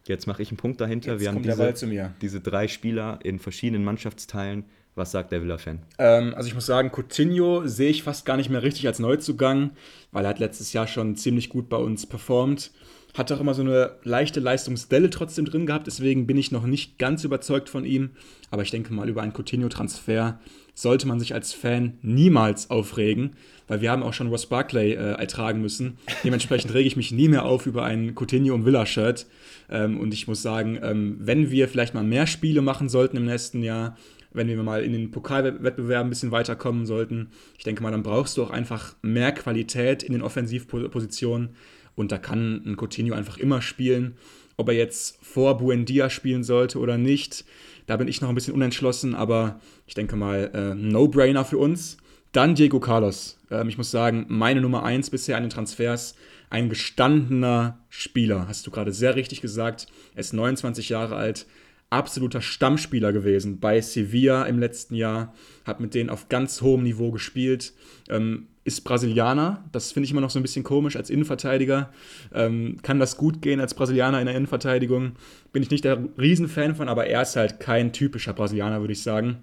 [0.06, 1.12] jetzt mache ich einen Punkt dahinter.
[1.12, 4.64] Jetzt Wir haben diese, diese drei Spieler in verschiedenen Mannschaftsteilen.
[4.96, 5.80] Was sagt der Villa-Fan?
[5.98, 9.72] Ähm, also ich muss sagen, Coutinho sehe ich fast gar nicht mehr richtig als Neuzugang,
[10.12, 12.70] weil er hat letztes Jahr schon ziemlich gut bei uns performt.
[13.14, 16.98] Hat auch immer so eine leichte Leistungsdelle trotzdem drin gehabt, deswegen bin ich noch nicht
[16.98, 18.10] ganz überzeugt von ihm.
[18.50, 20.40] Aber ich denke mal, über einen Coutinho-Transfer
[20.74, 23.36] sollte man sich als Fan niemals aufregen,
[23.68, 25.96] weil wir haben auch schon Ross Barkley äh, ertragen müssen.
[26.24, 29.26] Dementsprechend rege ich mich nie mehr auf über ein Coutinho und Villa-Shirt.
[29.70, 33.26] Ähm, und ich muss sagen, ähm, wenn wir vielleicht mal mehr Spiele machen sollten im
[33.26, 33.96] nächsten Jahr,
[34.32, 38.36] wenn wir mal in den Pokalwettbewerben ein bisschen weiterkommen sollten, ich denke mal, dann brauchst
[38.36, 41.50] du auch einfach mehr Qualität in den Offensivpositionen.
[41.94, 44.16] Und da kann ein Coutinho einfach immer spielen.
[44.56, 47.44] Ob er jetzt vor Buendia spielen sollte oder nicht,
[47.86, 51.96] da bin ich noch ein bisschen unentschlossen, aber ich denke mal, äh, No-Brainer für uns.
[52.32, 53.38] Dann Diego Carlos.
[53.50, 56.14] Ähm, ich muss sagen, meine Nummer 1 bisher an den Transfers.
[56.50, 59.86] Ein gestandener Spieler, hast du gerade sehr richtig gesagt.
[60.14, 61.46] Er ist 29 Jahre alt,
[61.90, 65.34] absoluter Stammspieler gewesen bei Sevilla im letzten Jahr,
[65.64, 67.72] hat mit denen auf ganz hohem Niveau gespielt,
[68.08, 71.92] ähm, ist Brasilianer, das finde ich immer noch so ein bisschen komisch als Innenverteidiger.
[72.32, 75.12] Ähm, kann das gut gehen als Brasilianer in der Innenverteidigung?
[75.52, 79.02] Bin ich nicht der Riesenfan von, aber er ist halt kein typischer Brasilianer, würde ich
[79.02, 79.42] sagen.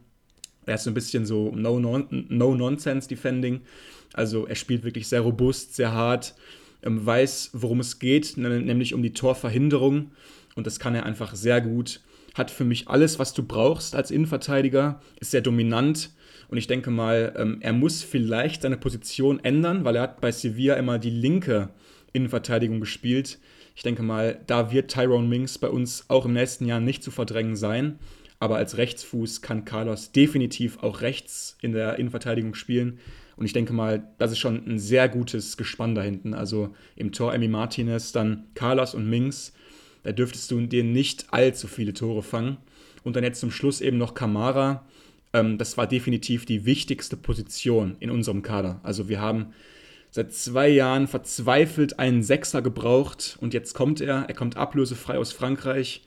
[0.66, 3.62] Er ist so ein bisschen so No-Nonsense-Defending.
[4.14, 6.34] Also er spielt wirklich sehr robust, sehr hart,
[6.84, 10.10] ähm, weiß, worum es geht, nämlich um die Torverhinderung.
[10.56, 12.02] Und das kann er einfach sehr gut.
[12.34, 16.10] Hat für mich alles, was du brauchst als Innenverteidiger, ist sehr dominant.
[16.52, 20.32] Und ich denke mal, ähm, er muss vielleicht seine Position ändern, weil er hat bei
[20.32, 21.70] Sevilla immer die linke
[22.12, 23.40] Innenverteidigung gespielt.
[23.74, 27.10] Ich denke mal, da wird Tyrone Minks bei uns auch im nächsten Jahr nicht zu
[27.10, 28.00] verdrängen sein.
[28.40, 33.00] Aber als Rechtsfuß kann Carlos definitiv auch rechts in der Innenverteidigung spielen.
[33.38, 36.34] Und ich denke mal, das ist schon ein sehr gutes Gespann da hinten.
[36.34, 39.54] Also im Tor Emi Martinez, dann Carlos und Minks.
[40.04, 42.58] Da dürftest du dir nicht allzu viele Tore fangen.
[43.04, 44.86] Und dann jetzt zum Schluss eben noch Kamara.
[45.34, 48.80] Ähm, das war definitiv die wichtigste Position in unserem Kader.
[48.84, 49.54] Also wir haben
[50.10, 54.26] seit zwei Jahren verzweifelt einen Sechser gebraucht und jetzt kommt er.
[54.28, 56.04] Er kommt ablösefrei aus Frankreich.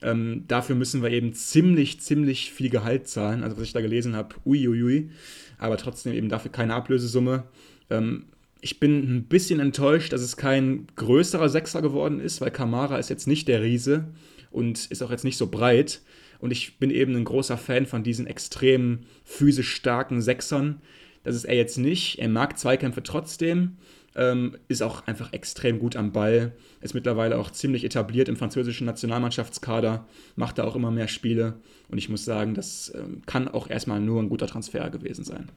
[0.00, 3.42] Ähm, dafür müssen wir eben ziemlich, ziemlich viel Gehalt zahlen.
[3.42, 5.10] Also was ich da gelesen habe, uiuiui.
[5.58, 7.44] Aber trotzdem eben dafür keine Ablösesumme.
[7.90, 8.26] Ähm,
[8.60, 13.10] ich bin ein bisschen enttäuscht, dass es kein größerer Sechser geworden ist, weil Kamara ist
[13.10, 14.08] jetzt nicht der Riese
[14.50, 16.00] und ist auch jetzt nicht so breit.
[16.38, 20.80] Und ich bin eben ein großer Fan von diesen extrem physisch starken Sechsern.
[21.24, 22.18] Das ist er jetzt nicht.
[22.18, 23.76] Er mag Zweikämpfe trotzdem.
[24.14, 26.52] Ähm, ist auch einfach extrem gut am Ball.
[26.80, 30.06] Ist mittlerweile auch ziemlich etabliert im französischen Nationalmannschaftskader.
[30.36, 31.54] Macht da auch immer mehr Spiele.
[31.88, 35.50] Und ich muss sagen, das ähm, kann auch erstmal nur ein guter Transfer gewesen sein.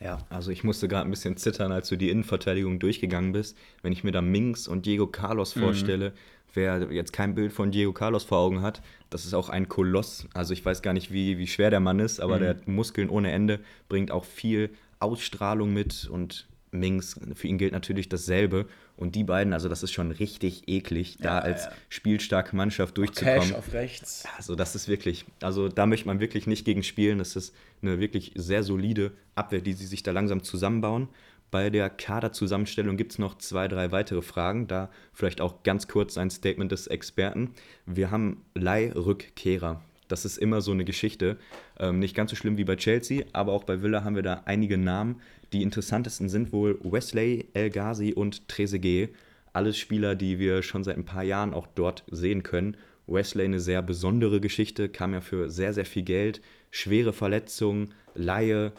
[0.00, 3.56] Ja, also ich musste gerade ein bisschen zittern, als du die Innenverteidigung durchgegangen bist.
[3.82, 6.14] Wenn ich mir da Minks und Diego Carlos vorstelle, mhm.
[6.54, 10.26] Wer jetzt kein Bild von Diego Carlos vor Augen hat, das ist auch ein Koloss.
[10.34, 12.40] Also ich weiß gar nicht, wie, wie schwer der Mann ist, aber mhm.
[12.40, 17.72] der hat Muskeln ohne Ende, bringt auch viel Ausstrahlung mit und Minks, für ihn gilt
[17.72, 18.66] natürlich dasselbe.
[18.96, 21.72] Und die beiden, also das ist schon richtig eklig, ja, da als ja.
[21.88, 23.40] spielstarke Mannschaft durchzukommen.
[23.40, 24.24] Cash auf rechts.
[24.36, 27.18] Also das ist wirklich, also da möchte man wirklich nicht gegen spielen.
[27.18, 31.08] Das ist eine wirklich sehr solide Abwehr, die sie sich da langsam zusammenbauen.
[31.52, 34.68] Bei der Kaderzusammenstellung gibt es noch zwei, drei weitere Fragen.
[34.68, 37.50] Da vielleicht auch ganz kurz ein Statement des Experten.
[37.84, 39.82] Wir haben Leihrückkehrer.
[40.08, 41.36] Das ist immer so eine Geschichte.
[41.78, 44.42] Ähm, nicht ganz so schlimm wie bei Chelsea, aber auch bei Villa haben wir da
[44.46, 45.20] einige Namen.
[45.52, 49.10] Die interessantesten sind wohl Wesley, El Ghazi und Trezeguet.
[49.52, 52.78] Alles Spieler, die wir schon seit ein paar Jahren auch dort sehen können.
[53.06, 56.40] Wesley eine sehr besondere Geschichte, kam ja für sehr, sehr viel Geld.
[56.70, 58.72] Schwere Verletzungen, Laie.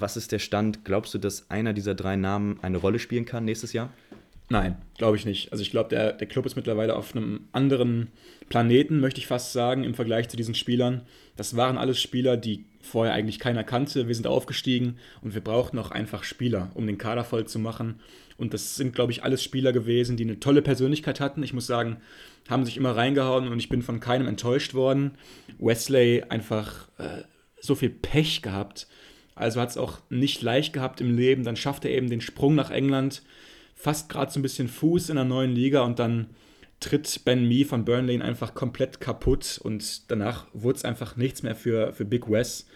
[0.00, 0.84] Was ist der Stand?
[0.84, 3.92] Glaubst du, dass einer dieser drei Namen eine Rolle spielen kann nächstes Jahr?
[4.50, 5.52] Nein, glaube ich nicht.
[5.52, 8.08] Also ich glaube, der, der Club ist mittlerweile auf einem anderen
[8.48, 11.02] Planeten, möchte ich fast sagen, im Vergleich zu diesen Spielern.
[11.36, 14.08] Das waren alles Spieler, die vorher eigentlich keiner kannte.
[14.08, 18.00] Wir sind aufgestiegen und wir brauchten auch einfach Spieler, um den Kader voll zu machen.
[18.38, 21.42] Und das sind, glaube ich, alles Spieler gewesen, die eine tolle Persönlichkeit hatten.
[21.42, 21.98] Ich muss sagen,
[22.48, 25.12] haben sich immer reingehauen und ich bin von keinem enttäuscht worden.
[25.58, 27.24] Wesley einfach äh,
[27.60, 28.86] so viel Pech gehabt.
[29.38, 31.44] Also hat es auch nicht leicht gehabt im Leben.
[31.44, 33.22] Dann schafft er eben den Sprung nach England
[33.78, 36.26] fast gerade so ein bisschen Fuß in der neuen Liga und dann
[36.80, 41.54] tritt Ben Mee von Burnley einfach komplett kaputt und danach wurde es einfach nichts mehr
[41.54, 42.66] für, für Big Wes.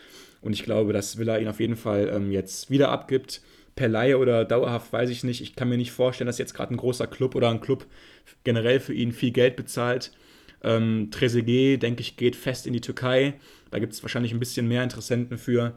[0.41, 3.43] Und ich glaube, dass Villa ihn auf jeden Fall ähm, jetzt wieder abgibt.
[3.75, 5.41] Per Laie oder dauerhaft weiß ich nicht.
[5.41, 7.87] Ich kann mir nicht vorstellen, dass jetzt gerade ein großer Club oder ein Club
[8.45, 10.13] generell für ihn viel Geld bezahlt.
[10.63, 13.35] Ähm, Trezeguet, denke ich, geht fest in die Türkei.
[13.71, 15.77] Da gibt es wahrscheinlich ein bisschen mehr Interessenten für.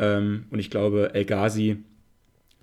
[0.00, 1.76] Ähm, und ich glaube, El Ghazi,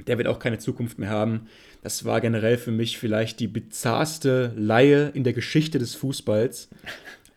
[0.06, 1.48] der wird auch keine Zukunft mehr haben.
[1.84, 6.70] Das war generell für mich vielleicht die bizarrste Laie in der Geschichte des Fußballs.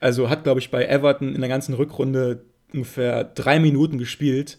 [0.00, 2.42] Also hat, glaube ich, bei Everton in der ganzen Rückrunde
[2.72, 4.58] ungefähr drei Minuten gespielt,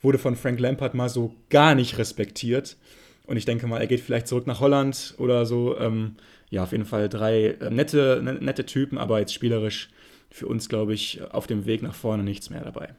[0.00, 2.76] wurde von Frank Lampard mal so gar nicht respektiert.
[3.26, 5.78] Und ich denke mal, er geht vielleicht zurück nach Holland oder so.
[5.78, 6.16] Ähm,
[6.48, 9.90] ja, auf jeden Fall drei äh, nette, ne, nette Typen, aber jetzt spielerisch
[10.30, 12.94] für uns, glaube ich, auf dem Weg nach vorne nichts mehr dabei.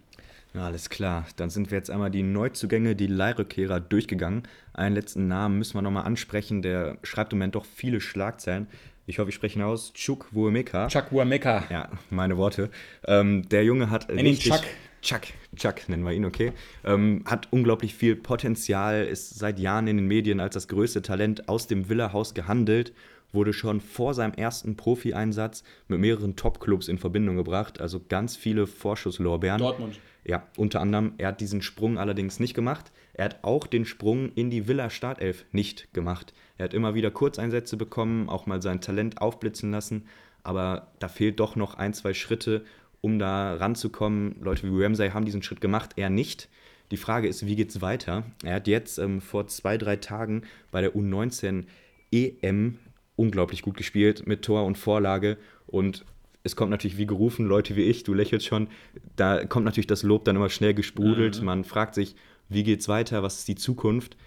[0.54, 1.26] Alles klar.
[1.36, 4.44] Dann sind wir jetzt einmal die Neuzugänge, die Leihrückkehrer durchgegangen.
[4.74, 6.62] Einen letzten Namen müssen wir nochmal ansprechen.
[6.62, 8.68] Der schreibt im Moment doch viele Schlagzeilen.
[9.06, 9.94] Ich hoffe, ich spreche ihn aus.
[9.94, 10.88] Chuk Wuemeka.
[10.88, 11.64] Chuck Wuemeka.
[11.70, 12.70] Ja, meine Worte.
[13.06, 14.62] Ähm, der Junge hat Nenn ihn Chuck.
[15.02, 15.22] Chuck,
[15.56, 16.52] Chuck nennen wir ihn, okay.
[16.84, 21.48] Ähm, hat unglaublich viel Potenzial, ist seit Jahren in den Medien als das größte Talent
[21.48, 22.94] aus dem Villa-Haus gehandelt,
[23.32, 28.68] wurde schon vor seinem ersten Profi-Einsatz mit mehreren Top-Clubs in Verbindung gebracht, also ganz viele
[28.68, 29.60] Vorschusslorbeeren.
[29.60, 30.00] Dortmund.
[30.30, 32.92] Ja, unter anderem, er hat diesen Sprung allerdings nicht gemacht.
[33.14, 36.36] Er hat auch den Sprung in die Villa Startelf nicht gemacht.
[36.60, 40.06] Er hat immer wieder Kurzeinsätze bekommen, auch mal sein Talent aufblitzen lassen,
[40.44, 42.64] aber da fehlt doch noch ein, zwei Schritte,
[43.02, 44.36] um da ranzukommen.
[44.40, 46.48] Leute wie Ramsey haben diesen Schritt gemacht, er nicht.
[46.92, 48.24] Die Frage ist, wie geht es weiter?
[48.44, 51.64] Er hat jetzt ähm, vor zwei, drei Tagen bei der U19
[52.12, 52.78] EM
[53.16, 56.06] unglaublich gut gespielt mit Tor und Vorlage und
[56.44, 58.70] es kommt natürlich wie gerufen, Leute wie ich, du lächelst schon,
[59.16, 61.40] da kommt natürlich das Lob dann immer schnell gesprudelt.
[61.40, 61.46] Mhm.
[61.46, 62.16] Man fragt sich,
[62.48, 64.18] wie geht's weiter, was ist die Zukunft?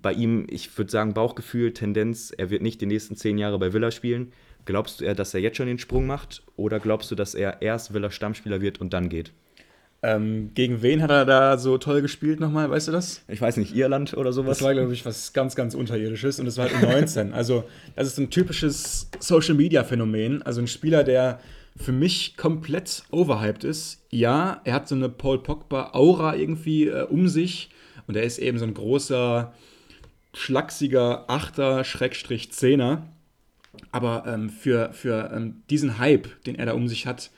[0.00, 3.72] Bei ihm, ich würde sagen, Bauchgefühl, Tendenz, er wird nicht die nächsten zehn Jahre bei
[3.72, 4.32] Villa spielen.
[4.66, 7.62] Glaubst du eher, dass er jetzt schon den Sprung macht oder glaubst du, dass er
[7.62, 9.32] erst Villa Stammspieler wird und dann geht?
[10.02, 13.22] Ähm, gegen wen hat er da so toll gespielt nochmal, weißt du das?
[13.28, 14.58] Ich weiß nicht, Irland oder sowas?
[14.58, 17.32] Das war, glaube ich, was ganz, ganz Unterirdisches und das war halt um 19.
[17.34, 17.64] also,
[17.96, 20.42] das ist ein typisches Social-Media-Phänomen.
[20.42, 21.40] Also ein Spieler, der
[21.76, 24.02] für mich komplett overhyped ist.
[24.10, 27.70] Ja, er hat so eine Paul Pogba-Aura irgendwie äh, um sich
[28.06, 29.52] und er ist eben so ein großer,
[30.34, 33.06] schlachsiger Achter, Schrägstrich Zehner.
[33.92, 37.30] Aber ähm, für, für ähm, diesen Hype, den er da um sich hat,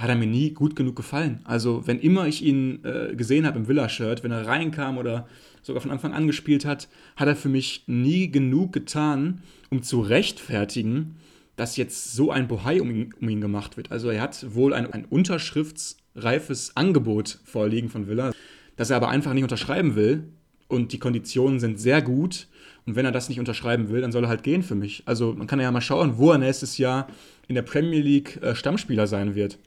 [0.00, 1.40] hat er mir nie gut genug gefallen.
[1.44, 5.28] Also, wenn immer ich ihn äh, gesehen habe im Villa-Shirt, wenn er reinkam oder
[5.62, 10.00] sogar von Anfang an gespielt hat, hat er für mich nie genug getan, um zu
[10.00, 11.16] rechtfertigen,
[11.56, 13.92] dass jetzt so ein Bohai um ihn, um ihn gemacht wird.
[13.92, 18.32] Also, er hat wohl ein, ein unterschriftsreifes Angebot vorliegen von Villa,
[18.76, 20.24] das er aber einfach nicht unterschreiben will.
[20.66, 22.46] Und die Konditionen sind sehr gut.
[22.86, 25.02] Und wenn er das nicht unterschreiben will, dann soll er halt gehen für mich.
[25.04, 27.08] Also, man kann ja mal schauen, wo er nächstes Jahr
[27.48, 29.58] in der Premier League äh, Stammspieler sein wird.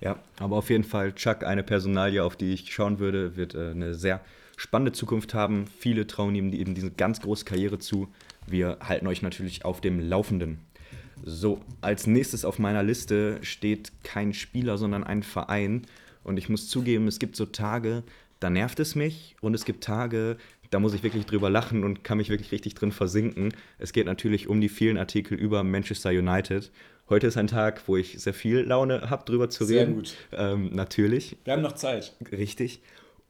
[0.00, 3.70] Ja, aber auf jeden Fall Chuck, eine Personalie, auf die ich schauen würde, wird äh,
[3.70, 4.20] eine sehr
[4.56, 5.66] spannende Zukunft haben.
[5.78, 8.08] Viele trauen ihm eben diese ganz große Karriere zu.
[8.46, 10.58] Wir halten euch natürlich auf dem Laufenden.
[11.24, 15.82] So, als nächstes auf meiner Liste steht kein Spieler, sondern ein Verein.
[16.22, 18.04] Und ich muss zugeben, es gibt so Tage,
[18.40, 20.36] da nervt es mich und es gibt Tage,
[20.70, 23.52] da muss ich wirklich drüber lachen und kann mich wirklich richtig drin versinken.
[23.78, 26.70] Es geht natürlich um die vielen Artikel über Manchester United.
[27.08, 29.94] Heute ist ein Tag, wo ich sehr viel Laune habe, drüber zu Sehr reden.
[29.94, 30.14] gut.
[30.32, 32.14] Ähm, natürlich, Wir haben noch Zeit.
[32.32, 32.80] richtig.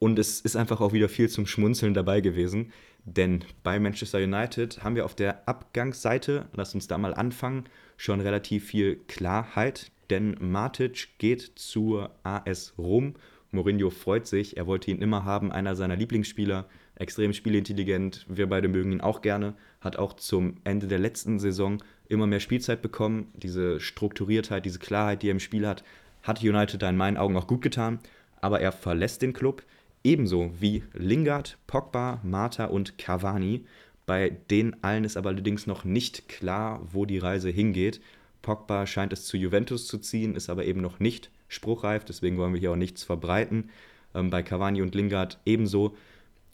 [0.00, 2.72] Und es ist einfach auch wieder viel zum Schmunzeln dabei gewesen.
[3.04, 7.64] Denn bei Manchester United haben wir auf der Abgangsseite, lasst uns da mal anfangen,
[7.96, 9.90] schon relativ viel Klarheit.
[10.10, 13.14] Denn Matic geht zur AS Rom.
[13.50, 16.66] Mourinho freut sich, er wollte ihn immer haben, einer seiner Lieblingsspieler,
[16.98, 21.82] extrem spielintelligent, wir beide mögen ihn auch gerne, hat auch zum Ende der letzten Saison
[22.08, 23.28] immer mehr Spielzeit bekommen.
[23.34, 25.84] Diese Strukturiertheit, diese Klarheit, die er im Spiel hat,
[26.22, 28.00] hat United da in meinen Augen auch gut getan.
[28.40, 29.62] Aber er verlässt den Club,
[30.04, 33.64] ebenso wie Lingard, Pogba, Mata und Cavani.
[34.06, 38.00] Bei denen allen ist aber allerdings noch nicht klar, wo die Reise hingeht.
[38.42, 42.52] Pogba scheint es zu Juventus zu ziehen, ist aber eben noch nicht spruchreif, deswegen wollen
[42.52, 43.70] wir hier auch nichts verbreiten.
[44.14, 45.96] Ähm, bei Cavani und Lingard ebenso.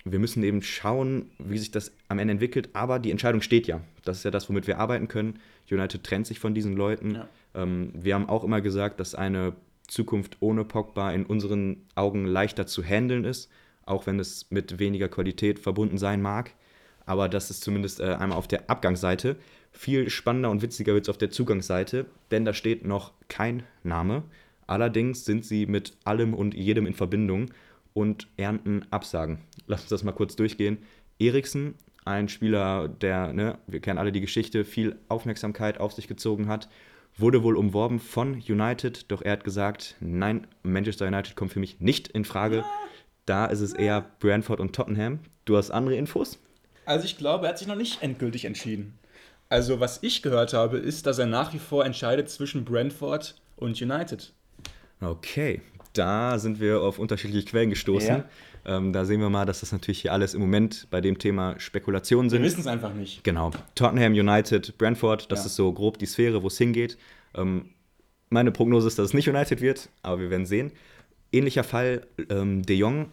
[0.04, 3.80] Wir müssen eben schauen, wie sich das am Ende entwickelt, aber die Entscheidung steht ja.
[4.04, 5.38] Das ist ja das, womit wir arbeiten können.
[5.70, 7.14] United trennt sich von diesen Leuten.
[7.14, 7.28] Ja.
[7.54, 9.54] Ähm, wir haben auch immer gesagt, dass eine
[9.88, 13.50] Zukunft ohne Pogba in unseren Augen leichter zu handeln ist,
[13.86, 16.52] auch wenn es mit weniger Qualität verbunden sein mag.
[17.06, 19.36] Aber das ist zumindest äh, einmal auf der Abgangsseite.
[19.72, 24.22] Viel spannender und witziger wird es auf der Zugangsseite, denn da steht noch kein Name.
[24.66, 27.50] Allerdings sind sie mit allem und jedem in Verbindung
[27.94, 29.38] und ernten Absagen.
[29.66, 30.78] Lass uns das mal kurz durchgehen.
[31.18, 31.74] Eriksen,
[32.04, 36.68] ein Spieler, der, ne, wir kennen alle die Geschichte, viel Aufmerksamkeit auf sich gezogen hat,
[37.16, 41.80] wurde wohl umworben von United, doch er hat gesagt, nein, Manchester United kommt für mich
[41.80, 42.64] nicht in Frage.
[43.24, 45.20] Da ist es eher Brentford und Tottenham.
[45.44, 46.38] Du hast andere Infos?
[46.84, 48.98] Also ich glaube, er hat sich noch nicht endgültig entschieden.
[49.48, 53.80] Also, was ich gehört habe, ist, dass er nach wie vor entscheidet zwischen Brentford und
[53.80, 54.32] United.
[55.00, 55.60] Okay,
[55.94, 58.08] da sind wir auf unterschiedliche Quellen gestoßen.
[58.08, 58.24] Ja.
[58.66, 61.58] Ähm, da sehen wir mal, dass das natürlich hier alles im Moment bei dem Thema
[61.58, 62.42] Spekulationen Wir sind.
[62.42, 63.24] wissen es einfach nicht.
[63.24, 63.50] Genau.
[63.74, 65.46] Tottenham, United, Brentford, das Ja.
[65.46, 66.96] ist so grob die Sphäre, wo es hingeht.
[67.34, 67.70] Ähm,
[68.30, 70.72] meine Prognose ist, dass es nicht United wird, aber wir werden sehen.
[71.32, 73.08] Ähnlicher Fall, ähm, De Jong,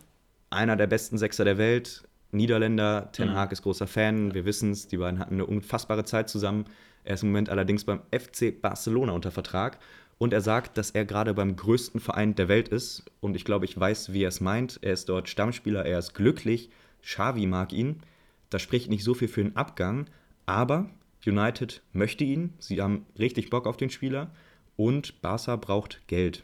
[0.49, 3.34] einer der besten Sechser der Welt, Niederländer, Ten Mhm.
[3.36, 6.65] Hag ist großer Fan, wir wissen es, die beiden hatten eine unfassbare Zeit zusammen.
[7.03, 9.79] Er ist im Moment allerdings beim FC Barcelona unter Vertrag
[10.22, 13.65] und er sagt, dass er gerade beim größten Verein der Welt ist und ich glaube,
[13.65, 14.78] ich weiß, wie er es meint.
[14.84, 16.69] Er ist dort Stammspieler, er ist glücklich,
[17.01, 18.01] Xavi mag ihn.
[18.51, 20.05] Das spricht nicht so viel für den Abgang,
[20.45, 20.91] aber
[21.26, 24.30] United möchte ihn, sie haben richtig Bock auf den Spieler
[24.76, 26.43] und Barca braucht Geld.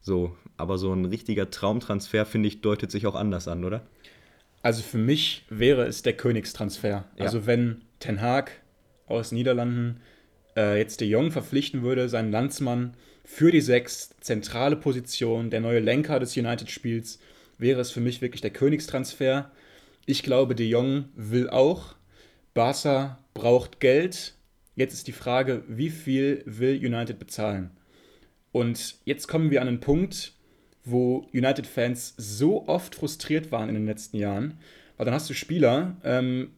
[0.00, 3.86] So, aber so ein richtiger Traumtransfer, finde ich, deutet sich auch anders an, oder?
[4.62, 6.88] Also für mich wäre es der Königstransfer.
[6.88, 7.24] Ja.
[7.24, 8.50] Also wenn Ten Hag
[9.06, 10.00] aus Niederlanden
[10.56, 12.96] äh, jetzt De Jong verpflichten würde, seinen Landsmann
[13.34, 17.18] für die sechs zentrale Position, der neue Lenker des United-Spiels,
[17.56, 19.50] wäre es für mich wirklich der Königstransfer.
[20.04, 21.94] Ich glaube, De Jong will auch.
[22.52, 24.34] Barca braucht Geld.
[24.76, 27.70] Jetzt ist die Frage, wie viel will United bezahlen?
[28.52, 30.34] Und jetzt kommen wir an einen Punkt,
[30.84, 34.58] wo United-Fans so oft frustriert waren in den letzten Jahren,
[34.98, 36.50] weil dann hast du Spieler, ähm,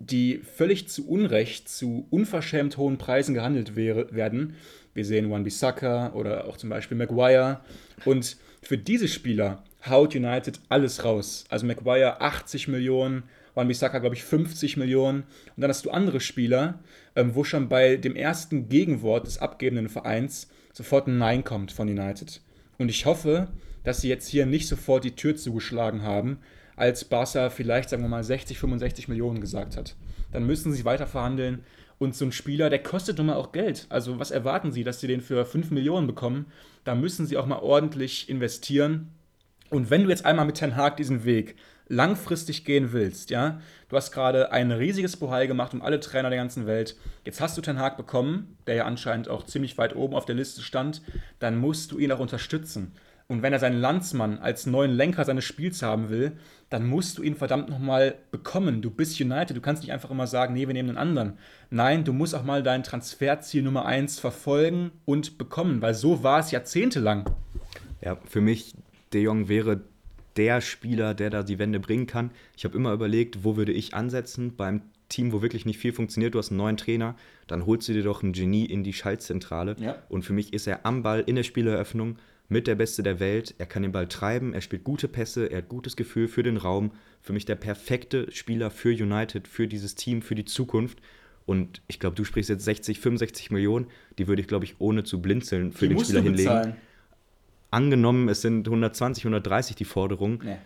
[0.00, 4.56] die völlig zu Unrecht zu unverschämt hohen Preisen gehandelt wäre, werden.
[4.96, 7.60] Wir sehen Wan-Bissaka oder auch zum Beispiel Maguire.
[8.04, 11.44] Und für diese Spieler haut United alles raus.
[11.48, 13.24] Also Maguire 80 Millionen,
[13.54, 15.24] Wan-Bissaka glaube ich 50 Millionen.
[15.54, 16.80] Und dann hast du andere Spieler,
[17.14, 21.88] ähm, wo schon bei dem ersten Gegenwort des abgebenden Vereins sofort ein Nein kommt von
[21.88, 22.40] United.
[22.78, 23.48] Und ich hoffe,
[23.84, 26.38] dass sie jetzt hier nicht sofort die Tür zugeschlagen haben,
[26.74, 29.94] als Barca vielleicht, sagen wir mal, 60, 65 Millionen gesagt hat.
[30.32, 31.64] Dann müssen sie weiter verhandeln.
[31.98, 33.86] Und so ein Spieler, der kostet nun mal auch Geld.
[33.88, 36.46] Also was erwarten sie, dass sie den für 5 Millionen bekommen?
[36.84, 39.12] Da müssen sie auch mal ordentlich investieren.
[39.70, 41.56] Und wenn du jetzt einmal mit Ten Hag diesen Weg
[41.88, 46.38] langfristig gehen willst, ja, du hast gerade ein riesiges Bohai gemacht um alle Trainer der
[46.38, 50.14] ganzen Welt, jetzt hast du Ten Hag bekommen, der ja anscheinend auch ziemlich weit oben
[50.14, 51.02] auf der Liste stand,
[51.38, 52.92] dann musst du ihn auch unterstützen.
[53.28, 56.38] Und wenn er seinen Landsmann als neuen Lenker seines Spiels haben will,
[56.68, 58.82] dann musst du ihn verdammt nochmal bekommen.
[58.82, 61.38] Du bist United, du kannst nicht einfach immer sagen, nee, wir nehmen einen anderen.
[61.70, 66.40] Nein, du musst auch mal dein Transferziel Nummer 1 verfolgen und bekommen, weil so war
[66.40, 67.30] es jahrzehntelang.
[68.02, 68.74] Ja, für mich,
[69.12, 69.82] De Jong wäre
[70.36, 72.30] der Spieler, der da die Wende bringen kann.
[72.56, 76.34] Ich habe immer überlegt, wo würde ich ansetzen beim Team, wo wirklich nicht viel funktioniert.
[76.34, 77.14] Du hast einen neuen Trainer,
[77.46, 79.76] dann holst du dir doch ein Genie in die Schaltzentrale.
[79.78, 79.96] Ja.
[80.08, 82.16] Und für mich ist er am Ball in der Spieleröffnung
[82.48, 83.54] mit der Beste der Welt.
[83.58, 86.56] Er kann den Ball treiben, er spielt gute Pässe, er hat gutes Gefühl für den
[86.56, 86.92] Raum.
[87.20, 90.98] Für mich der perfekte Spieler für United, für dieses Team, für die Zukunft.
[91.44, 93.86] Und ich glaube, du sprichst jetzt 60, 65 Millionen,
[94.18, 96.76] die würde ich, glaube ich, ohne zu blinzeln für Die den Spieler hinlegen.
[97.70, 100.42] Angenommen, es sind 120, 130 die Forderung.
[100.44, 100.56] Nee.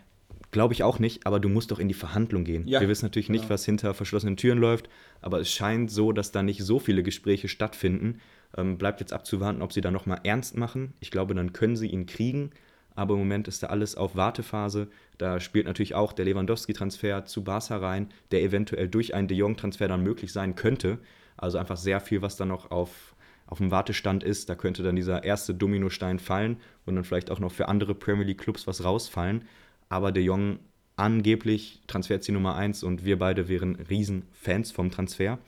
[0.53, 2.67] Glaube ich auch nicht, aber du musst doch in die Verhandlung gehen.
[2.67, 3.55] Ja, Wir wissen natürlich nicht, genau.
[3.55, 4.89] was hinter verschlossenen Türen läuft,
[5.21, 8.21] aber es scheint so, dass da nicht so viele Gespräche stattfinden.
[8.57, 10.95] Ähm, bleibt jetzt abzuwarten, ob sie da nochmal ernst machen.
[11.01, 12.51] Ich glaube, dann können sie ihn kriegen,
[12.95, 14.89] aber im Moment ist da alles auf Wartephase.
[15.19, 19.89] Da spielt natürlich auch der Lewandowski-Transfer zu Barca rein, der eventuell durch einen De Jong-Transfer
[19.89, 20.99] dann möglich sein könnte.
[21.37, 23.15] Also einfach sehr viel, was da noch auf,
[23.47, 24.49] auf dem Wartestand ist.
[24.49, 28.27] Da könnte dann dieser erste Dominostein fallen und dann vielleicht auch noch für andere Premier
[28.27, 29.45] League-Clubs was rausfallen.
[29.89, 30.59] Aber De Jong
[30.97, 35.39] angeblich Transferziel Nummer 1 und wir beide wären Riesenfans vom Transfer.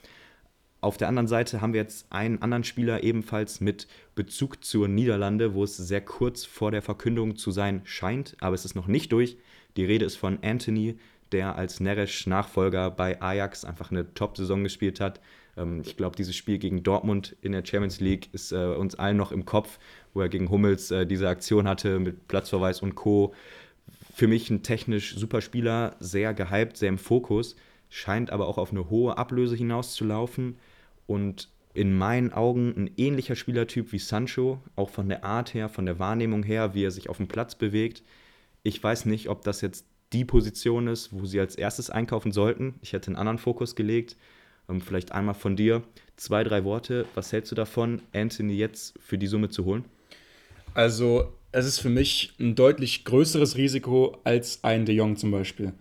[0.83, 5.55] Auf der anderen Seite haben wir jetzt einen anderen Spieler ebenfalls mit Bezug zur Niederlande,
[5.55, 9.12] wo es sehr kurz vor der Verkündung zu sein scheint, aber es ist noch nicht
[9.12, 9.37] durch.
[9.76, 10.99] Die Rede ist von Anthony,
[11.30, 15.20] der als Neres Nachfolger bei Ajax einfach eine Top-Saison gespielt hat.
[15.57, 19.16] Ähm, Ich glaube, dieses Spiel gegen Dortmund in der Champions League ist äh, uns allen
[19.16, 19.78] noch im Kopf,
[20.14, 23.35] wo er gegen Hummels äh, diese Aktion hatte mit Platzverweis und Co.
[24.16, 27.55] Für mich ein technisch super Spieler, sehr gehypt, sehr im Fokus,
[27.89, 30.57] scheint aber auch auf eine hohe Ablöse hinauszulaufen
[31.12, 35.84] und in meinen Augen ein ähnlicher Spielertyp wie Sancho, auch von der Art her, von
[35.84, 38.02] der Wahrnehmung her, wie er sich auf dem Platz bewegt.
[38.62, 42.74] Ich weiß nicht, ob das jetzt die Position ist, wo sie als erstes einkaufen sollten.
[42.82, 44.16] Ich hätte einen anderen Fokus gelegt.
[44.68, 45.82] Ähm, vielleicht einmal von dir
[46.16, 47.06] zwei, drei Worte.
[47.14, 49.84] Was hältst du davon, Anthony jetzt für die Summe zu holen?
[50.74, 55.72] Also, es ist für mich ein deutlich größeres Risiko als ein De Jong zum Beispiel.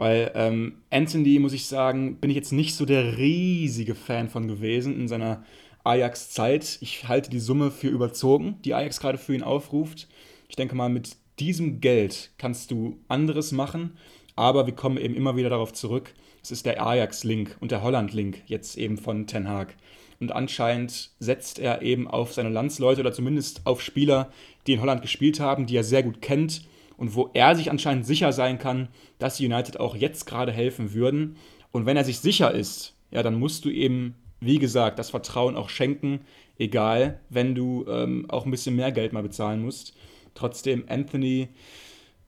[0.00, 4.48] Weil ähm, Anthony, muss ich sagen, bin ich jetzt nicht so der riesige Fan von
[4.48, 5.44] gewesen in seiner
[5.84, 6.78] Ajax-Zeit.
[6.80, 10.08] Ich halte die Summe für überzogen, die Ajax gerade für ihn aufruft.
[10.48, 13.98] Ich denke mal, mit diesem Geld kannst du anderes machen,
[14.36, 16.14] aber wir kommen eben immer wieder darauf zurück.
[16.42, 19.74] Es ist der Ajax-Link und der Holland-Link jetzt eben von Ten Hag.
[20.18, 24.32] Und anscheinend setzt er eben auf seine Landsleute oder zumindest auf Spieler,
[24.66, 26.62] die in Holland gespielt haben, die er sehr gut kennt
[27.00, 28.88] und wo er sich anscheinend sicher sein kann,
[29.18, 31.36] dass United auch jetzt gerade helfen würden.
[31.72, 35.56] Und wenn er sich sicher ist, ja, dann musst du eben, wie gesagt, das Vertrauen
[35.56, 36.20] auch schenken,
[36.58, 39.96] egal, wenn du ähm, auch ein bisschen mehr Geld mal bezahlen musst.
[40.34, 41.48] Trotzdem, Anthony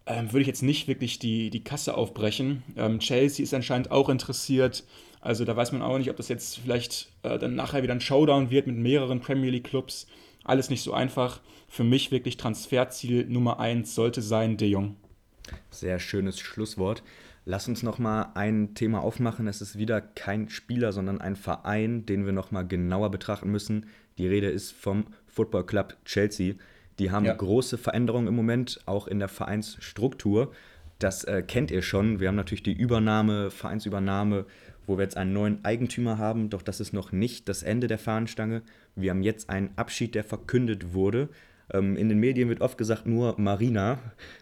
[0.07, 2.63] ähm, würde ich jetzt nicht wirklich die, die Kasse aufbrechen.
[2.75, 4.85] Ähm, Chelsea ist anscheinend auch interessiert.
[5.21, 8.01] Also da weiß man auch nicht, ob das jetzt vielleicht äh, dann nachher wieder ein
[8.01, 10.07] Showdown wird mit mehreren Premier League Clubs.
[10.45, 11.41] Alles nicht so einfach.
[11.73, 14.97] Für mich wirklich Transferziel Nummer 1 sollte sein De Jong.
[15.71, 17.03] Sehr schönes Schlusswort.
[17.47, 19.47] Lass uns nochmal ein Thema aufmachen.
[19.47, 23.87] Es ist wieder kein Spieler, sondern ein Verein, den wir nochmal genauer betrachten müssen.
[24.19, 26.57] Die Rede ist vom Football Club Chelsea.
[26.99, 27.33] Die haben ja.
[27.33, 30.53] große Veränderungen im Moment, auch in der Vereinsstruktur.
[30.99, 32.21] Das äh, kennt ihr schon.
[32.21, 34.45] Wir haben natürlich die Übernahme, Vereinsübernahme,
[34.87, 36.51] wo wir jetzt einen neuen Eigentümer haben.
[36.51, 38.61] Doch das ist noch nicht das Ende der Fahnenstange.
[38.95, 41.31] Wir haben jetzt einen Abschied, der verkündet wurde.
[41.73, 43.99] Ähm, in den Medien wird oft gesagt nur Marina.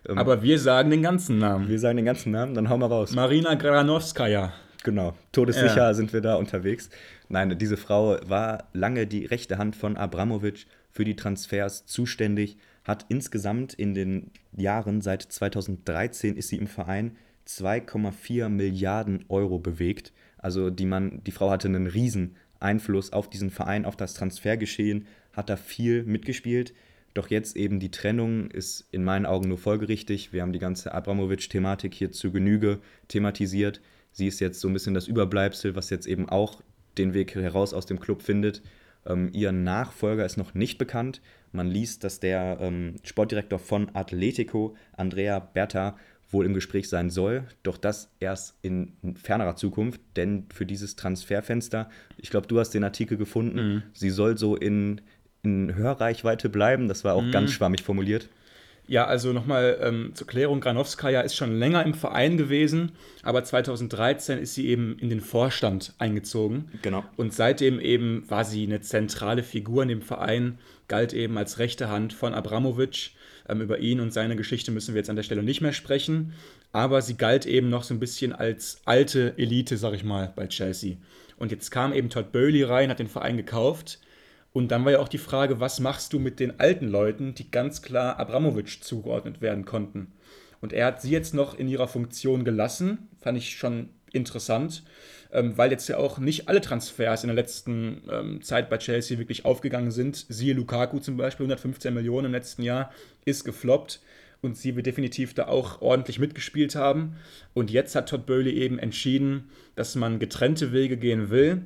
[0.09, 1.69] Ähm, Aber wir sagen den ganzen Namen.
[1.69, 3.13] Wir sagen den ganzen Namen, dann hauen wir raus.
[3.13, 4.53] Marina Granovskaya.
[4.83, 5.95] Genau, todessicher ja.
[5.95, 6.89] sind wir da unterwegs.
[7.29, 13.05] Nein, diese Frau war lange die rechte Hand von Abramovic für die Transfers zuständig, hat
[13.09, 17.17] insgesamt in den Jahren seit 2013 ist sie im Verein
[17.47, 20.13] 2,4 Milliarden Euro bewegt.
[20.39, 25.07] Also die, Mann, die Frau hatte einen riesen Einfluss auf diesen Verein, auf das Transfergeschehen,
[25.33, 26.73] hat da viel mitgespielt.
[27.15, 30.33] Doch jetzt eben die Trennung ist in meinen Augen nur folgerichtig.
[30.33, 33.81] Wir haben die ganze Abramovic-Thematik hier zu Genüge thematisiert.
[34.13, 36.63] Sie ist jetzt so ein bisschen das Überbleibsel, was jetzt eben auch
[36.99, 38.63] den Weg heraus aus dem Club findet.
[39.07, 41.21] Ähm, ihr Nachfolger ist noch nicht bekannt.
[41.53, 45.97] Man liest, dass der ähm, Sportdirektor von Atletico, Andrea Berta,
[46.33, 47.45] wohl im Gespräch sein soll.
[47.63, 52.85] Doch das erst in fernerer Zukunft, denn für dieses Transferfenster, ich glaube, du hast den
[52.85, 53.83] Artikel gefunden, mhm.
[53.95, 55.01] sie soll so in,
[55.43, 56.89] in Hörreichweite bleiben.
[56.89, 57.33] Das war auch mhm.
[57.33, 58.29] ganz schwammig formuliert.
[58.91, 62.91] Ja, also nochmal ähm, zur Klärung, Granowskaja ist schon länger im Verein gewesen,
[63.23, 66.73] aber 2013 ist sie eben in den Vorstand eingezogen.
[66.83, 67.05] Genau.
[67.17, 71.89] Und seitdem eben war sie eine zentrale Figur in dem Verein, galt eben als rechte
[71.89, 73.13] Hand von Abramovic.
[73.49, 76.33] Ähm, über ihn und seine Geschichte müssen wir jetzt an der Stelle nicht mehr sprechen,
[76.73, 80.49] aber sie galt eben noch so ein bisschen als alte Elite, sag ich mal, bei
[80.49, 80.97] Chelsea.
[81.37, 84.01] Und jetzt kam eben Todd Bowley rein, hat den Verein gekauft
[84.53, 87.51] und dann war ja auch die Frage, was machst du mit den alten Leuten, die
[87.51, 90.13] ganz klar Abramowitsch zugeordnet werden konnten?
[90.61, 94.83] Und er hat sie jetzt noch in ihrer Funktion gelassen, fand ich schon interessant,
[95.33, 99.19] ähm, weil jetzt ja auch nicht alle Transfers in der letzten ähm, Zeit bei Chelsea
[99.19, 100.27] wirklich aufgegangen sind.
[100.29, 102.93] Siehe Lukaku zum Beispiel, 115 Millionen im letzten Jahr,
[103.25, 104.01] ist gefloppt
[104.43, 107.17] und sie wird definitiv da auch ordentlich mitgespielt haben.
[107.55, 111.63] Und jetzt hat Todd Bowley eben entschieden, dass man getrennte Wege gehen will.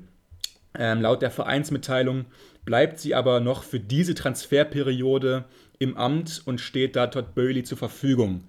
[0.77, 2.27] Ähm, laut der Vereinsmitteilung
[2.65, 5.45] bleibt sie aber noch für diese Transferperiode
[5.79, 8.45] im Amt und steht da Todd Bowley zur Verfügung.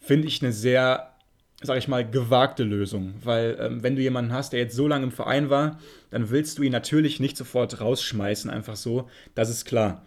[0.00, 1.10] Finde ich eine sehr,
[1.62, 5.04] sag ich mal, gewagte Lösung, weil ähm, wenn du jemanden hast, der jetzt so lange
[5.04, 5.78] im Verein war,
[6.10, 10.04] dann willst du ihn natürlich nicht sofort rausschmeißen, einfach so, das ist klar.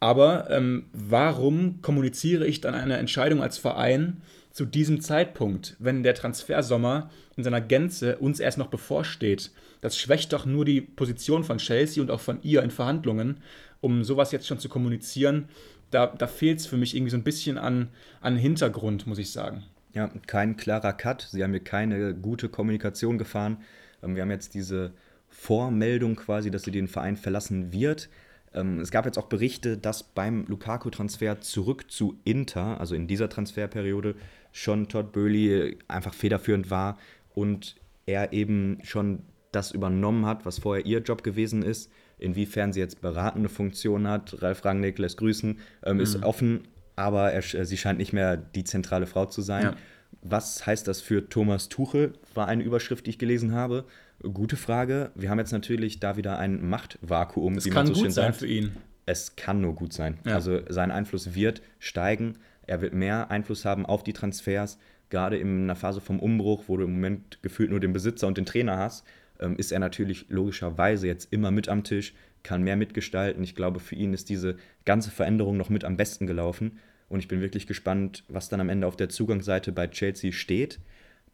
[0.00, 4.22] Aber ähm, warum kommuniziere ich dann eine Entscheidung als Verein
[4.52, 9.50] zu diesem Zeitpunkt, wenn der Transfersommer in seiner Gänze uns erst noch bevorsteht?
[9.80, 13.38] Das schwächt doch nur die Position von Chelsea und auch von ihr in Verhandlungen,
[13.80, 15.48] um sowas jetzt schon zu kommunizieren.
[15.90, 17.88] Da, da fehlt es für mich irgendwie so ein bisschen an,
[18.20, 19.64] an Hintergrund, muss ich sagen.
[19.94, 21.28] Ja, kein klarer Cut.
[21.30, 23.58] Sie haben hier keine gute Kommunikation gefahren.
[24.02, 24.92] Ähm, wir haben jetzt diese
[25.28, 28.08] Vormeldung quasi, dass sie den Verein verlassen wird.
[28.54, 33.28] Ähm, es gab jetzt auch Berichte, dass beim Lukaku-Transfer zurück zu Inter, also in dieser
[33.28, 34.14] Transferperiode,
[34.52, 36.98] schon Todd Böhli einfach federführend war
[37.34, 37.76] und
[38.06, 39.20] er eben schon
[39.52, 41.90] das übernommen hat, was vorher ihr Job gewesen ist.
[42.18, 46.02] Inwiefern sie jetzt beratende Funktion hat, Ralf Rangnick lässt grüßen, ähm, mhm.
[46.02, 49.64] ist offen, aber er, äh, sie scheint nicht mehr die zentrale Frau zu sein.
[49.64, 49.76] Ja.
[50.20, 52.12] Was heißt das für Thomas Tuchel?
[52.34, 53.84] War eine Überschrift, die ich gelesen habe.
[54.22, 55.10] Gute Frage.
[55.14, 57.56] Wir haben jetzt natürlich da wieder ein Machtvakuum.
[57.56, 58.36] Es kann so gut sein sagt.
[58.36, 58.72] für ihn.
[59.04, 60.18] Es kann nur gut sein.
[60.24, 60.34] Ja.
[60.34, 62.38] Also sein Einfluss wird steigen.
[62.66, 64.78] Er wird mehr Einfluss haben auf die Transfers.
[65.10, 68.38] Gerade in einer Phase vom Umbruch, wo du im Moment gefühlt nur den Besitzer und
[68.38, 69.04] den Trainer hast,
[69.40, 73.42] ähm, ist er natürlich logischerweise jetzt immer mit am Tisch, kann mehr mitgestalten.
[73.42, 76.78] Ich glaube, für ihn ist diese ganze Veränderung noch mit am besten gelaufen.
[77.08, 80.78] Und ich bin wirklich gespannt, was dann am Ende auf der Zugangsseite bei Chelsea steht.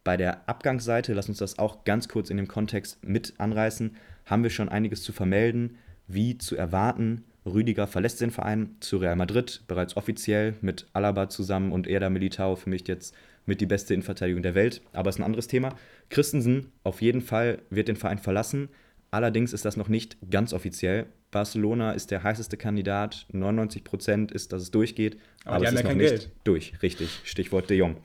[0.05, 4.43] Bei der Abgangsseite, lass uns das auch ganz kurz in dem Kontext mit anreißen, haben
[4.43, 5.77] wir schon einiges zu vermelden.
[6.07, 11.73] Wie zu erwarten, Rüdiger verlässt den Verein zu Real Madrid, bereits offiziell mit Alaba zusammen
[11.73, 13.15] und Eder Militao für mich jetzt
[13.47, 15.75] mit die beste Innenverteidigung der Welt, aber ist ein anderes Thema.
[16.11, 18.69] Christensen auf jeden Fall wird den Verein verlassen.
[19.11, 21.07] Allerdings ist das noch nicht ganz offiziell.
[21.31, 23.27] Barcelona ist der heißeste Kandidat.
[23.33, 25.19] 99 Prozent ist, dass es durchgeht.
[25.45, 26.31] Aber Aber, es ist ja noch kein nicht Geld.
[26.45, 26.75] durch.
[26.83, 27.21] Richtig.
[27.25, 27.97] Stichwort De Jong.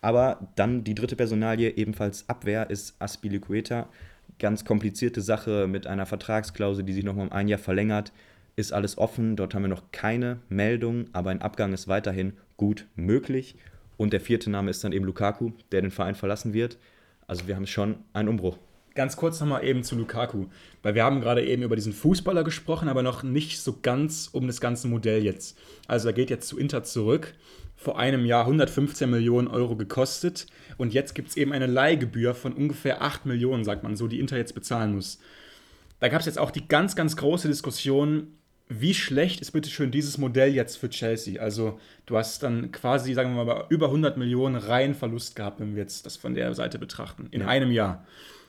[0.00, 3.88] Aber dann die dritte Personalie, ebenfalls Abwehr, ist Aspilicueta.
[4.38, 8.12] Ganz komplizierte Sache mit einer Vertragsklausel, die sich nochmal um ein Jahr verlängert.
[8.56, 9.36] Ist alles offen.
[9.36, 13.56] Dort haben wir noch keine Meldung, aber ein Abgang ist weiterhin gut möglich.
[13.96, 16.78] Und der vierte Name ist dann eben Lukaku, der den Verein verlassen wird.
[17.26, 18.58] Also wir haben schon einen Umbruch.
[18.94, 20.46] Ganz kurz nochmal eben zu Lukaku,
[20.82, 24.48] weil wir haben gerade eben über diesen Fußballer gesprochen, aber noch nicht so ganz um
[24.48, 25.56] das ganze Modell jetzt.
[25.86, 27.34] Also er geht jetzt zu Inter zurück,
[27.78, 30.46] vor einem Jahr 115 Millionen Euro gekostet
[30.78, 34.18] und jetzt gibt es eben eine Leihgebühr von ungefähr 8 Millionen, sagt man so, die
[34.18, 35.20] Inter jetzt bezahlen muss.
[36.00, 38.34] Da gab es jetzt auch die ganz, ganz große Diskussion,
[38.68, 41.40] wie schlecht ist bitte schön dieses Modell jetzt für Chelsea?
[41.40, 45.76] Also du hast dann quasi, sagen wir mal, über 100 Millionen reinen Verlust gehabt, wenn
[45.76, 48.04] wir jetzt das von der Seite betrachten, in einem Jahr.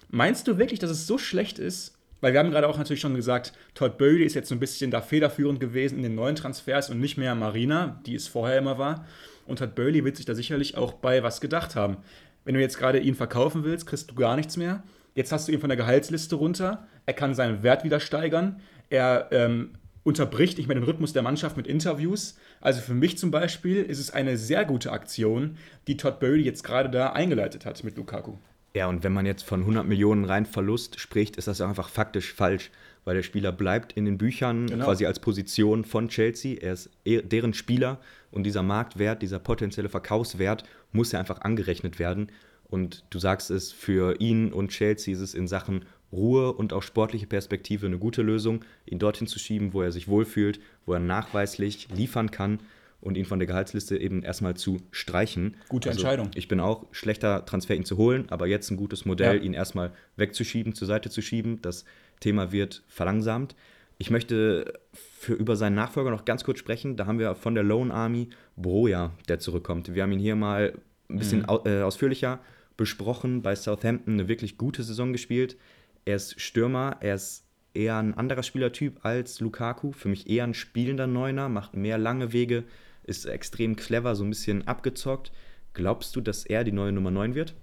[0.09, 1.98] Meinst du wirklich, dass es so schlecht ist?
[2.21, 4.91] Weil wir haben gerade auch natürlich schon gesagt, Todd Bowley ist jetzt so ein bisschen
[4.91, 8.77] da federführend gewesen in den neuen Transfers und nicht mehr Marina, die es vorher immer
[8.77, 9.05] war.
[9.45, 11.97] Und Todd Bowley wird sich da sicherlich auch bei was gedacht haben.
[12.45, 14.83] Wenn du jetzt gerade ihn verkaufen willst, kriegst du gar nichts mehr.
[15.15, 16.87] Jetzt hast du ihn von der Gehaltsliste runter.
[17.05, 18.59] Er kann seinen Wert wieder steigern.
[18.89, 19.71] Er ähm,
[20.03, 22.37] unterbricht nicht mehr den Rhythmus der Mannschaft mit Interviews.
[22.61, 25.57] Also für mich zum Beispiel ist es eine sehr gute Aktion,
[25.87, 28.37] die Todd Bowley jetzt gerade da eingeleitet hat mit Lukaku.
[28.75, 31.89] Ja, und wenn man jetzt von 100 Millionen rein Verlust spricht, ist das ja einfach
[31.89, 32.69] faktisch falsch,
[33.03, 34.85] weil der Spieler bleibt in den Büchern Genau.
[34.85, 36.57] quasi als Position von Chelsea.
[36.61, 37.99] Er ist eh- deren Spieler
[38.31, 42.31] und dieser Marktwert, dieser potenzielle Verkaufswert muss ja einfach angerechnet werden.
[42.69, 46.83] Und du sagst es, für ihn und Chelsea ist es in Sachen Ruhe und auch
[46.83, 50.99] sportliche Perspektive eine gute Lösung, ihn dorthin zu schieben, wo er sich wohlfühlt, wo er
[50.99, 52.59] nachweislich liefern kann
[53.01, 55.55] und ihn von der Gehaltsliste eben erstmal zu streichen.
[55.69, 56.31] Gute Entscheidung.
[56.35, 59.41] Ich bin auch schlechter Transfer, ihn zu holen, aber jetzt ein gutes Modell, Ja.
[59.41, 61.61] ihn erstmal wegzuschieben, zur Seite zu schieben.
[61.61, 61.85] Das
[62.19, 63.55] Thema wird verlangsamt.
[63.97, 66.95] Ich möchte für, über seinen Nachfolger noch ganz kurz sprechen.
[66.97, 69.93] Da haben wir von der Lone Army Broja, der zurückkommt.
[69.93, 70.73] Wir haben ihn hier mal
[71.09, 72.39] ein bisschen au, äh, ausführlicher
[72.77, 73.41] besprochen.
[73.41, 75.57] Bei Southampton eine wirklich gute Saison gespielt.
[76.05, 79.91] Er ist Stürmer, er ist eher ein anderer Spielertyp als Lukaku.
[79.91, 82.63] Für mich eher ein spielender Neuner, macht mehr lange Wege,
[83.09, 85.31] ist extrem clever, so ein bisschen abgezockt.
[85.73, 87.53] Glaubst du, dass er die neue Nummer 9 wird?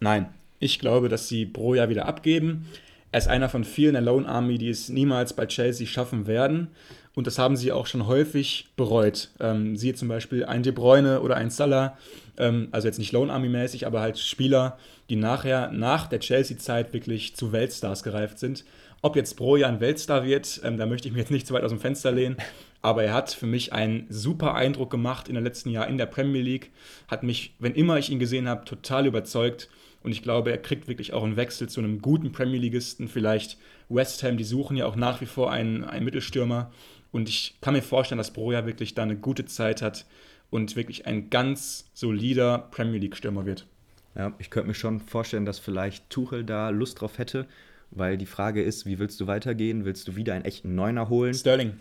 [0.00, 0.28] Nein,
[0.58, 2.66] ich glaube, dass sie Broja wieder abgeben.
[3.10, 6.68] Er ist einer von vielen der Lone Army, die es niemals bei Chelsea schaffen werden.
[7.14, 9.30] Und das haben sie auch schon häufig bereut.
[9.40, 11.96] Ähm, siehe zum Beispiel ein De Bruyne oder ein Salah,
[12.36, 14.78] ähm, also jetzt nicht Lone Army-mäßig, aber halt Spieler,
[15.10, 18.64] die nachher nach der Chelsea-Zeit wirklich zu Weltstars gereift sind.
[19.00, 21.64] Ob jetzt Broja ein Weltstar wird, ähm, da möchte ich mich jetzt nicht zu weit
[21.64, 22.36] aus dem Fenster lehnen.
[22.80, 26.06] Aber er hat für mich einen super Eindruck gemacht in den letzten Jahren in der
[26.06, 26.70] Premier League.
[27.08, 29.68] Hat mich, wenn immer ich ihn gesehen habe, total überzeugt.
[30.02, 33.08] Und ich glaube, er kriegt wirklich auch einen Wechsel zu einem guten Premier Leagueisten.
[33.08, 33.58] Vielleicht
[33.88, 36.70] West Ham, die suchen ja auch nach wie vor einen, einen Mittelstürmer.
[37.10, 40.06] Und ich kann mir vorstellen, dass Broja wirklich da eine gute Zeit hat
[40.50, 43.66] und wirklich ein ganz solider Premier League-Stürmer wird.
[44.14, 47.46] Ja, ich könnte mir schon vorstellen, dass vielleicht Tuchel da Lust drauf hätte,
[47.90, 49.84] weil die Frage ist, wie willst du weitergehen?
[49.84, 51.34] Willst du wieder einen echten Neuner holen?
[51.34, 51.80] Sterling.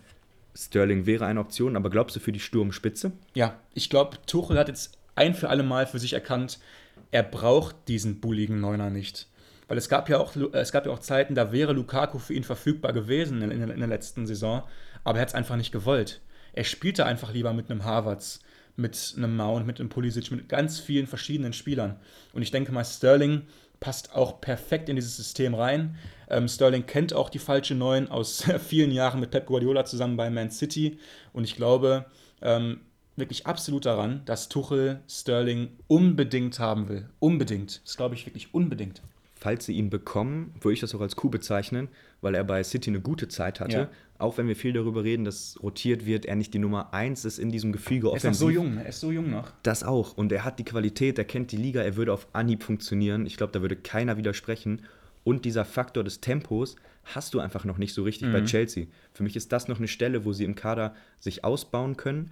[0.57, 3.11] Sterling wäre eine Option, aber glaubst du für die Sturmspitze?
[3.35, 6.59] Ja, ich glaube, Tuchel hat jetzt ein für alle Mal für sich erkannt,
[7.11, 9.27] er braucht diesen bulligen Neuner nicht.
[9.67, 12.43] Weil es gab ja auch, es gab ja auch Zeiten, da wäre Lukaku für ihn
[12.43, 14.63] verfügbar gewesen in, in, der letzten Saison,
[15.03, 16.21] aber er hat es einfach nicht gewollt.
[16.53, 18.39] Er spielte einfach lieber mit einem Havertz,
[18.75, 21.99] mit einem Mount, mit einem Pulisic, mit ganz vielen verschiedenen Spielern.
[22.33, 23.43] Und ich denke mal, Sterling
[23.79, 25.95] passt auch perfekt in dieses System rein.
[26.29, 30.29] Ähm, Sterling kennt auch die falsche Neun aus vielen Jahren mit Pep Guardiola zusammen bei
[30.29, 30.97] Man City.
[31.33, 32.05] Und ich glaube
[32.41, 32.81] ähm,
[33.15, 37.09] wirklich absolut daran, dass Tuchel Sterling unbedingt haben will.
[37.19, 37.81] Unbedingt.
[37.85, 39.01] Das glaube ich wirklich unbedingt.
[39.39, 41.89] Falls sie ihn bekommen, würde ich das auch als Coup bezeichnen,
[42.21, 43.77] weil er bei City eine gute Zeit hatte.
[43.77, 43.89] Ja.
[44.19, 47.37] Auch wenn wir viel darüber reden, dass rotiert wird, er nicht die Nummer 1 ist
[47.37, 49.51] in diesem Gefüge Er ist noch so jung, er ist so jung noch.
[49.61, 50.17] Das auch.
[50.17, 53.25] Und er hat die Qualität, er kennt die Liga, er würde auf Anhieb funktionieren.
[53.27, 54.81] Ich glaube, da würde keiner widersprechen.
[55.23, 58.87] Und dieser Faktor des Tempos hast du einfach noch nicht so richtig bei Chelsea.
[59.13, 62.31] Für mich ist das noch eine Stelle, wo sie im Kader sich ausbauen können.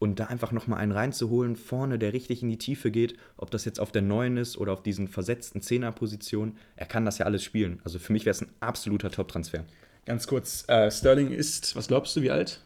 [0.00, 3.64] Und da einfach nochmal einen reinzuholen, vorne, der richtig in die Tiefe geht, ob das
[3.64, 7.42] jetzt auf der neuen ist oder auf diesen versetzten Zehnerpositionen, er kann das ja alles
[7.42, 7.80] spielen.
[7.84, 9.64] Also für mich wäre es ein absoluter Top-Transfer.
[10.06, 12.60] Ganz kurz, äh, Sterling ist, was glaubst du, wie alt?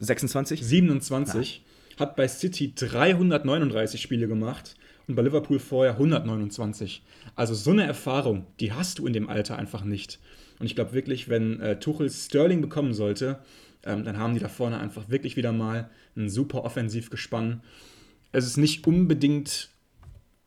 [0.00, 0.64] 26?
[0.64, 1.64] 27,
[1.98, 4.74] hat bei City 339 Spiele gemacht
[5.06, 7.02] und bei Liverpool vorher 129.
[7.34, 10.18] Also so eine Erfahrung, die hast du in dem Alter einfach nicht.
[10.58, 13.38] Und ich glaube wirklich, wenn äh, Tuchel Sterling bekommen sollte,
[13.84, 17.62] ähm, dann haben die da vorne einfach wirklich wieder mal ein super Offensivgespann.
[18.32, 19.70] Es ist nicht unbedingt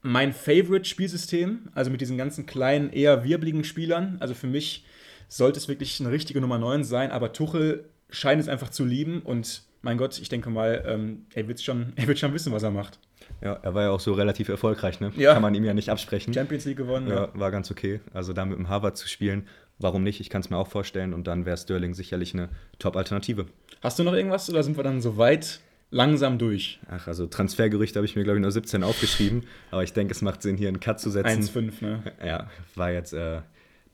[0.02, 4.18] mein Favorite-Spielsystem, also mit diesen ganzen kleinen, eher wirbligen Spielern.
[4.20, 4.86] Also für mich
[5.30, 9.22] sollte es wirklich eine richtige Nummer 9 sein, aber Tuchel scheint es einfach zu lieben
[9.22, 12.64] und mein Gott, ich denke mal, ähm, er, wird schon, er wird schon wissen, was
[12.64, 13.00] er macht.
[13.42, 15.14] Ja, er war ja auch so relativ erfolgreich, ne?
[15.16, 15.34] Ja.
[15.34, 16.34] Kann man ihm ja nicht absprechen.
[16.34, 17.30] Champions League gewonnen, ja, ja.
[17.34, 18.02] war ganz okay.
[18.14, 20.20] Also da mit dem Harvard zu spielen, warum nicht?
[20.20, 22.50] Ich kann es mir auch vorstellen und dann wäre Sterling sicherlich eine
[22.80, 23.46] Top-Alternative.
[23.82, 25.62] Hast du noch irgendwas oder sind wir dann so weit
[25.92, 26.80] langsam durch?
[26.90, 30.22] Ach, also Transfergerüchte habe ich mir, glaube ich, nur 17 aufgeschrieben, aber ich denke, es
[30.22, 31.44] macht Sinn, hier einen Cut zu setzen.
[31.44, 32.04] 1,5, ne?
[32.26, 33.42] Ja, war jetzt äh,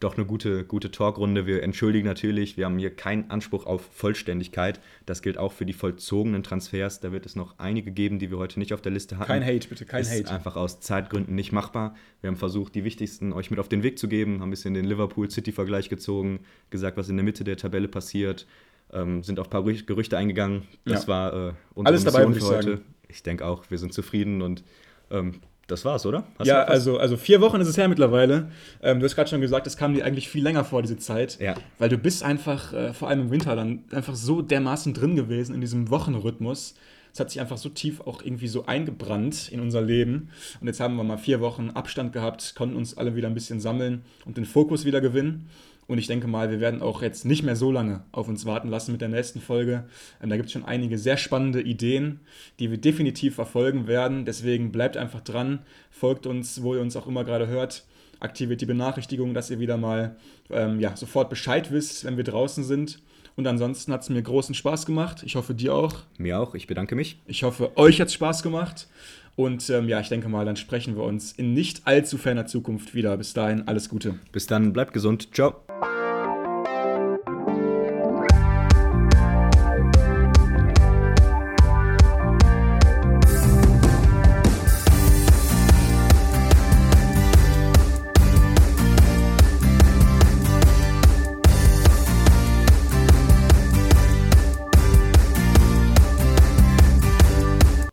[0.02, 1.46] doch eine gute, gute Talkrunde.
[1.46, 4.80] Wir entschuldigen natürlich, wir haben hier keinen Anspruch auf Vollständigkeit.
[5.06, 7.00] Das gilt auch für die vollzogenen Transfers.
[7.00, 9.28] Da wird es noch einige geben, die wir heute nicht auf der Liste hatten.
[9.28, 10.32] Kein Hate, bitte, kein ist Hate.
[10.32, 11.96] einfach aus Zeitgründen nicht machbar.
[12.22, 14.74] Wir haben versucht, die wichtigsten euch mit auf den Weg zu geben, haben ein bisschen
[14.74, 16.40] den Liverpool-City-Vergleich gezogen,
[16.70, 18.46] gesagt, was in der Mitte der Tabelle passiert,
[18.92, 20.64] ähm, sind auf ein paar Gerüch- Gerüchte eingegangen.
[20.84, 21.08] Das Ja.
[21.08, 22.72] war äh, unsere Alles dabei, Mission ich für heute.
[22.78, 22.86] sagen.
[23.08, 24.64] Ich denke auch, wir sind zufrieden und
[25.10, 26.26] ähm, das war's, oder?
[26.38, 28.50] Hast Ja, also, also vier Wochen ist es her mittlerweile.
[28.84, 31.40] Ähm, du hast gerade schon gesagt, es kam dir eigentlich viel länger vor, diese Zeit.
[31.40, 31.56] Ja.
[31.80, 35.56] Weil du bist einfach, äh, vor allem im Winter, dann einfach so dermaßen drin gewesen
[35.56, 36.76] in diesem Wochenrhythmus.
[37.12, 40.30] Es hat sich einfach so tief auch irgendwie so eingebrannt in unser Leben.
[40.60, 43.62] Und jetzt haben wir mal vier Wochen Abstand gehabt, konnten uns alle wieder ein bisschen
[43.62, 45.50] sammeln und den Fokus wieder gewinnen.
[45.88, 48.70] Und ich denke mal, wir werden auch jetzt nicht mehr so lange auf uns warten
[48.70, 49.86] lassen mit der nächsten Folge.
[50.22, 52.22] Ähm, da gibt es schon einige sehr spannende Ideen,
[52.60, 54.26] die wir definitiv verfolgen werden.
[54.26, 55.60] Deswegen bleibt einfach dran,
[55.92, 57.86] folgt uns, wo ihr uns auch immer gerade hört.
[58.20, 60.16] Aktiviert die Benachrichtigung, dass ihr wieder mal
[60.50, 63.02] ähm, ja, sofort Bescheid wisst, wenn wir draußen sind.
[63.36, 65.22] Und ansonsten hat es mir großen Spaß gemacht.
[65.24, 66.04] Ich hoffe, dir auch.
[66.18, 67.20] Mir auch, ich bedanke mich.
[67.26, 68.88] Ich hoffe, euch hat es Spaß gemacht.
[69.36, 72.96] Und ähm, ja, ich denke mal, dann sprechen wir uns in nicht allzu ferner Zukunft
[72.96, 73.18] wieder.
[73.18, 74.16] Bis dahin, alles Gute.
[74.32, 75.34] Bis dann, bleibt gesund.
[75.34, 75.56] Ciao.